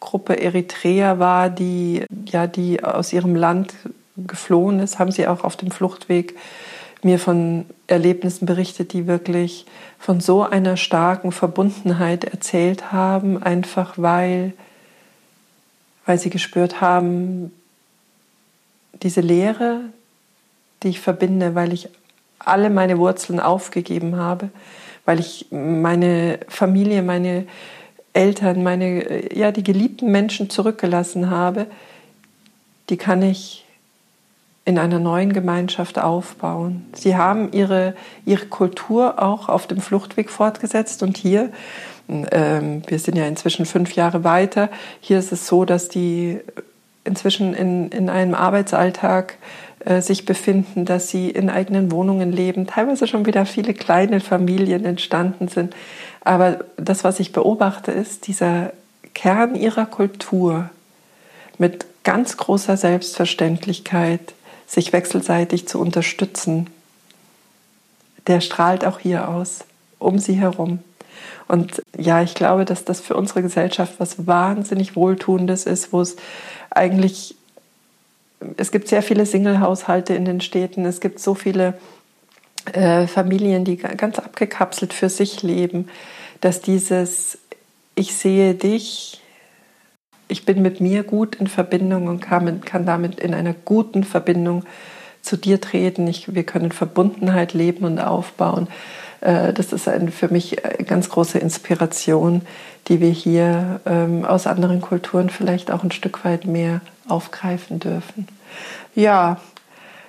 Gruppe 0.00 0.40
Eritreer 0.40 1.18
war, 1.18 1.50
die, 1.50 2.04
ja, 2.26 2.46
die 2.46 2.82
aus 2.82 3.12
ihrem 3.12 3.36
Land 3.36 3.74
geflohen 4.16 4.80
ist, 4.80 4.98
haben 4.98 5.12
sie 5.12 5.26
auch 5.26 5.44
auf 5.44 5.56
dem 5.56 5.70
Fluchtweg 5.70 6.36
mir 7.02 7.18
von 7.18 7.66
Erlebnissen 7.88 8.46
berichtet, 8.46 8.92
die 8.92 9.06
wirklich 9.06 9.66
von 9.98 10.20
so 10.20 10.42
einer 10.42 10.76
starken 10.76 11.32
Verbundenheit 11.32 12.24
erzählt 12.24 12.92
haben, 12.92 13.42
einfach 13.42 13.94
weil, 13.96 14.54
weil 16.06 16.18
sie 16.18 16.30
gespürt 16.30 16.80
haben, 16.80 17.52
diese 19.02 19.20
Lehre, 19.20 19.80
die 20.82 20.88
ich 20.88 21.00
verbinde, 21.00 21.54
weil 21.54 21.72
ich 21.72 21.88
alle 22.44 22.70
meine 22.70 22.98
Wurzeln 22.98 23.40
aufgegeben 23.40 24.16
habe, 24.16 24.50
weil 25.04 25.20
ich 25.20 25.46
meine 25.50 26.40
Familie, 26.48 27.02
meine 27.02 27.46
Eltern, 28.12 28.62
meine, 28.62 29.34
ja, 29.34 29.52
die 29.52 29.64
geliebten 29.64 30.10
Menschen 30.10 30.50
zurückgelassen 30.50 31.30
habe, 31.30 31.66
die 32.90 32.96
kann 32.96 33.22
ich 33.22 33.64
in 34.64 34.78
einer 34.78 34.98
neuen 34.98 35.32
Gemeinschaft 35.32 35.98
aufbauen. 35.98 36.86
Sie 36.92 37.16
haben 37.16 37.50
ihre, 37.52 37.94
ihre 38.24 38.46
Kultur 38.46 39.20
auch 39.20 39.48
auf 39.48 39.66
dem 39.66 39.80
Fluchtweg 39.80 40.30
fortgesetzt 40.30 41.02
und 41.02 41.16
hier, 41.16 41.50
ähm, 42.08 42.82
wir 42.86 42.98
sind 42.98 43.16
ja 43.16 43.26
inzwischen 43.26 43.66
fünf 43.66 43.94
Jahre 43.94 44.24
weiter, 44.24 44.68
hier 45.00 45.18
ist 45.18 45.32
es 45.32 45.46
so, 45.46 45.64
dass 45.64 45.88
die 45.88 46.40
inzwischen 47.04 47.54
in, 47.54 47.88
in 47.88 48.08
einem 48.08 48.34
Arbeitsalltag 48.34 49.32
äh, 49.32 49.36
sich 50.00 50.24
befinden, 50.26 50.84
dass 50.84 51.08
sie 51.08 51.28
in 51.30 51.50
eigenen 51.50 51.90
Wohnungen 51.90 52.30
leben, 52.30 52.66
teilweise 52.66 53.06
schon 53.06 53.26
wieder 53.26 53.46
viele 53.46 53.74
kleine 53.74 54.20
Familien 54.20 54.84
entstanden 54.84 55.48
sind. 55.48 55.74
Aber 56.20 56.60
das, 56.76 57.02
was 57.02 57.18
ich 57.18 57.32
beobachte, 57.32 57.90
ist 57.90 58.28
dieser 58.28 58.72
Kern 59.14 59.54
ihrer 59.56 59.86
Kultur 59.86 60.70
mit 61.58 61.86
ganz 62.04 62.36
großer 62.36 62.76
Selbstverständlichkeit 62.76 64.34
sich 64.66 64.92
wechselseitig 64.92 65.68
zu 65.68 65.80
unterstützen, 65.80 66.68
der 68.26 68.40
strahlt 68.40 68.84
auch 68.84 68.98
hier 68.98 69.28
aus, 69.28 69.64
um 69.98 70.18
sie 70.18 70.34
herum. 70.34 70.78
Und 71.48 71.82
ja, 71.98 72.22
ich 72.22 72.34
glaube, 72.34 72.64
dass 72.64 72.84
das 72.84 73.00
für 73.00 73.14
unsere 73.14 73.42
Gesellschaft 73.42 73.94
was 73.98 74.26
wahnsinnig 74.26 74.96
Wohltuendes 74.96 75.66
ist, 75.66 75.92
wo 75.92 76.00
es 76.00 76.16
eigentlich, 76.70 77.36
es 78.56 78.70
gibt 78.70 78.88
sehr 78.88 79.02
viele 79.02 79.26
Single-Haushalte 79.26 80.14
in 80.14 80.24
den 80.24 80.40
Städten, 80.40 80.84
es 80.84 81.00
gibt 81.00 81.18
so 81.18 81.34
viele 81.34 81.74
äh, 82.72 83.06
Familien, 83.06 83.64
die 83.64 83.76
ganz 83.76 84.18
abgekapselt 84.18 84.92
für 84.92 85.08
sich 85.08 85.42
leben, 85.42 85.88
dass 86.40 86.60
dieses 86.60 87.38
Ich 87.94 88.14
sehe 88.14 88.54
dich, 88.54 89.20
ich 90.28 90.46
bin 90.46 90.62
mit 90.62 90.80
mir 90.80 91.02
gut 91.02 91.36
in 91.36 91.46
Verbindung 91.46 92.06
und 92.06 92.20
kann, 92.20 92.60
kann 92.62 92.86
damit 92.86 93.20
in 93.20 93.34
einer 93.34 93.52
guten 93.52 94.02
Verbindung 94.02 94.64
zu 95.20 95.36
dir 95.36 95.60
treten. 95.60 96.06
Ich, 96.08 96.34
wir 96.34 96.44
können 96.44 96.72
Verbundenheit 96.72 97.52
leben 97.52 97.84
und 97.84 97.98
aufbauen. 97.98 98.68
Äh, 99.22 99.52
das 99.52 99.72
ist 99.72 99.88
ein, 99.88 100.10
für 100.10 100.28
mich 100.28 100.64
eine 100.64 100.84
ganz 100.84 101.08
große 101.08 101.38
Inspiration, 101.38 102.42
die 102.88 103.00
wir 103.00 103.10
hier 103.10 103.80
ähm, 103.86 104.24
aus 104.24 104.46
anderen 104.46 104.80
Kulturen 104.80 105.30
vielleicht 105.30 105.70
auch 105.70 105.82
ein 105.82 105.92
Stück 105.92 106.24
weit 106.24 106.44
mehr 106.44 106.80
aufgreifen 107.08 107.78
dürfen. 107.80 108.28
Ja, 108.94 109.40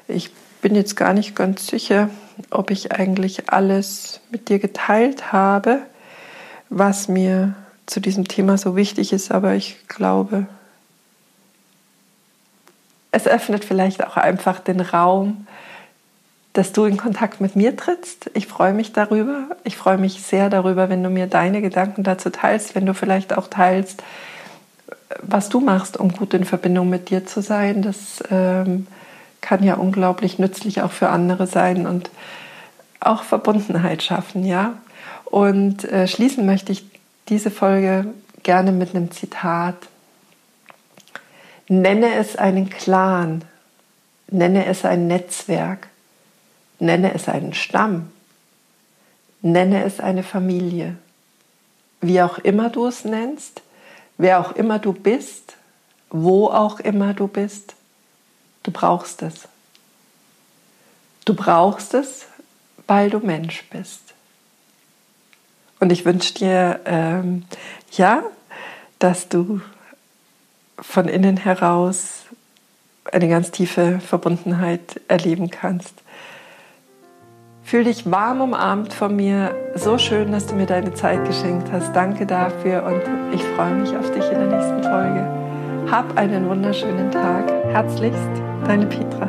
ich 0.07 0.31
bin 0.61 0.75
jetzt 0.75 0.95
gar 0.95 1.13
nicht 1.13 1.35
ganz 1.35 1.67
sicher, 1.67 2.09
ob 2.49 2.71
ich 2.71 2.91
eigentlich 2.91 3.49
alles 3.49 4.19
mit 4.31 4.49
dir 4.49 4.59
geteilt 4.59 5.31
habe, 5.31 5.79
was 6.69 7.07
mir 7.07 7.53
zu 7.85 7.99
diesem 7.99 8.27
Thema 8.27 8.57
so 8.57 8.75
wichtig 8.75 9.13
ist, 9.13 9.31
aber 9.31 9.53
ich 9.53 9.87
glaube, 9.87 10.47
es 13.11 13.27
öffnet 13.27 13.63
vielleicht 13.63 14.03
auch 14.05 14.17
einfach 14.17 14.59
den 14.59 14.79
Raum, 14.79 15.45
dass 16.53 16.71
du 16.71 16.85
in 16.85 16.97
Kontakt 16.97 17.41
mit 17.41 17.55
mir 17.55 17.75
trittst. 17.75 18.29
Ich 18.35 18.47
freue 18.47 18.73
mich 18.73 18.93
darüber. 18.93 19.47
Ich 19.63 19.75
freue 19.75 19.97
mich 19.97 20.21
sehr 20.21 20.49
darüber, 20.49 20.87
wenn 20.87 21.03
du 21.03 21.09
mir 21.09 21.25
deine 21.25 21.61
Gedanken 21.61 22.03
dazu 22.03 22.29
teilst, 22.29 22.75
wenn 22.75 22.85
du 22.85 22.93
vielleicht 22.93 23.35
auch 23.35 23.47
teilst, 23.47 24.03
was 25.21 25.49
du 25.49 25.59
machst, 25.59 25.97
um 25.97 26.11
gut 26.11 26.33
in 26.35 26.45
Verbindung 26.45 26.89
mit 26.89 27.09
dir 27.09 27.25
zu 27.25 27.41
sein. 27.41 27.81
Das 27.81 28.23
ähm, 28.29 28.87
kann 29.41 29.63
ja 29.63 29.75
unglaublich 29.75 30.37
nützlich 30.37 30.83
auch 30.83 30.91
für 30.91 31.09
andere 31.09 31.47
sein 31.47 31.87
und 31.87 32.11
auch 32.99 33.23
Verbundenheit 33.23 34.03
schaffen, 34.03 34.45
ja. 34.45 34.75
Und 35.25 35.83
äh, 35.85 36.07
schließen 36.07 36.45
möchte 36.45 36.71
ich 36.71 36.85
diese 37.29 37.49
Folge 37.49 38.05
gerne 38.43 38.71
mit 38.71 38.95
einem 38.95 39.11
Zitat. 39.11 39.75
Nenne 41.67 42.13
es 42.15 42.35
einen 42.35 42.69
Clan, 42.69 43.43
nenne 44.29 44.65
es 44.67 44.85
ein 44.85 45.07
Netzwerk, 45.07 45.87
nenne 46.83 47.13
es 47.13 47.29
einen 47.29 47.53
Stamm, 47.53 48.11
nenne 49.41 49.83
es 49.83 49.99
eine 49.99 50.23
Familie. 50.23 50.97
Wie 52.01 52.21
auch 52.21 52.37
immer 52.37 52.69
du 52.69 52.87
es 52.87 53.05
nennst, 53.05 53.61
wer 54.17 54.39
auch 54.39 54.51
immer 54.51 54.79
du 54.79 54.93
bist, 54.93 55.55
wo 56.09 56.47
auch 56.47 56.79
immer 56.79 57.13
du 57.13 57.27
bist, 57.27 57.75
du 58.63 58.71
brauchst 58.71 59.21
es. 59.21 59.47
Du 61.25 61.33
brauchst 61.33 61.93
es, 61.93 62.25
weil 62.85 63.09
du 63.09 63.19
Mensch 63.19 63.63
bist. 63.69 64.01
Und 65.79 65.91
ich 65.91 66.05
wünsche 66.05 66.33
dir, 66.33 66.81
ähm, 66.85 67.45
ja, 67.91 68.23
dass 68.99 69.29
du 69.29 69.61
von 70.77 71.07
innen 71.07 71.37
heraus 71.37 72.23
eine 73.05 73.29
ganz 73.29 73.51
tiefe 73.51 73.99
Verbundenheit 73.99 74.99
erleben 75.07 75.49
kannst. 75.49 76.02
Fühl 77.73 77.85
dich 77.85 78.11
warm 78.11 78.41
umarmt 78.41 78.93
von 78.93 79.15
mir. 79.15 79.55
So 79.73 79.97
schön, 79.97 80.31
dass 80.31 80.45
du 80.45 80.53
mir 80.53 80.67
deine 80.67 80.93
Zeit 80.93 81.25
geschenkt 81.25 81.71
hast. 81.71 81.91
Danke 81.95 82.27
dafür 82.27 82.83
und 82.83 83.01
ich 83.33 83.41
freue 83.41 83.73
mich 83.73 83.97
auf 83.97 84.11
dich 84.11 84.23
in 84.25 84.37
der 84.37 84.47
nächsten 84.47 84.83
Folge. 84.83 85.27
Hab 85.89 86.15
einen 86.15 86.47
wunderschönen 86.47 87.09
Tag. 87.09 87.51
Herzlichst, 87.71 88.29
deine 88.67 88.85
Petra. 88.85 89.27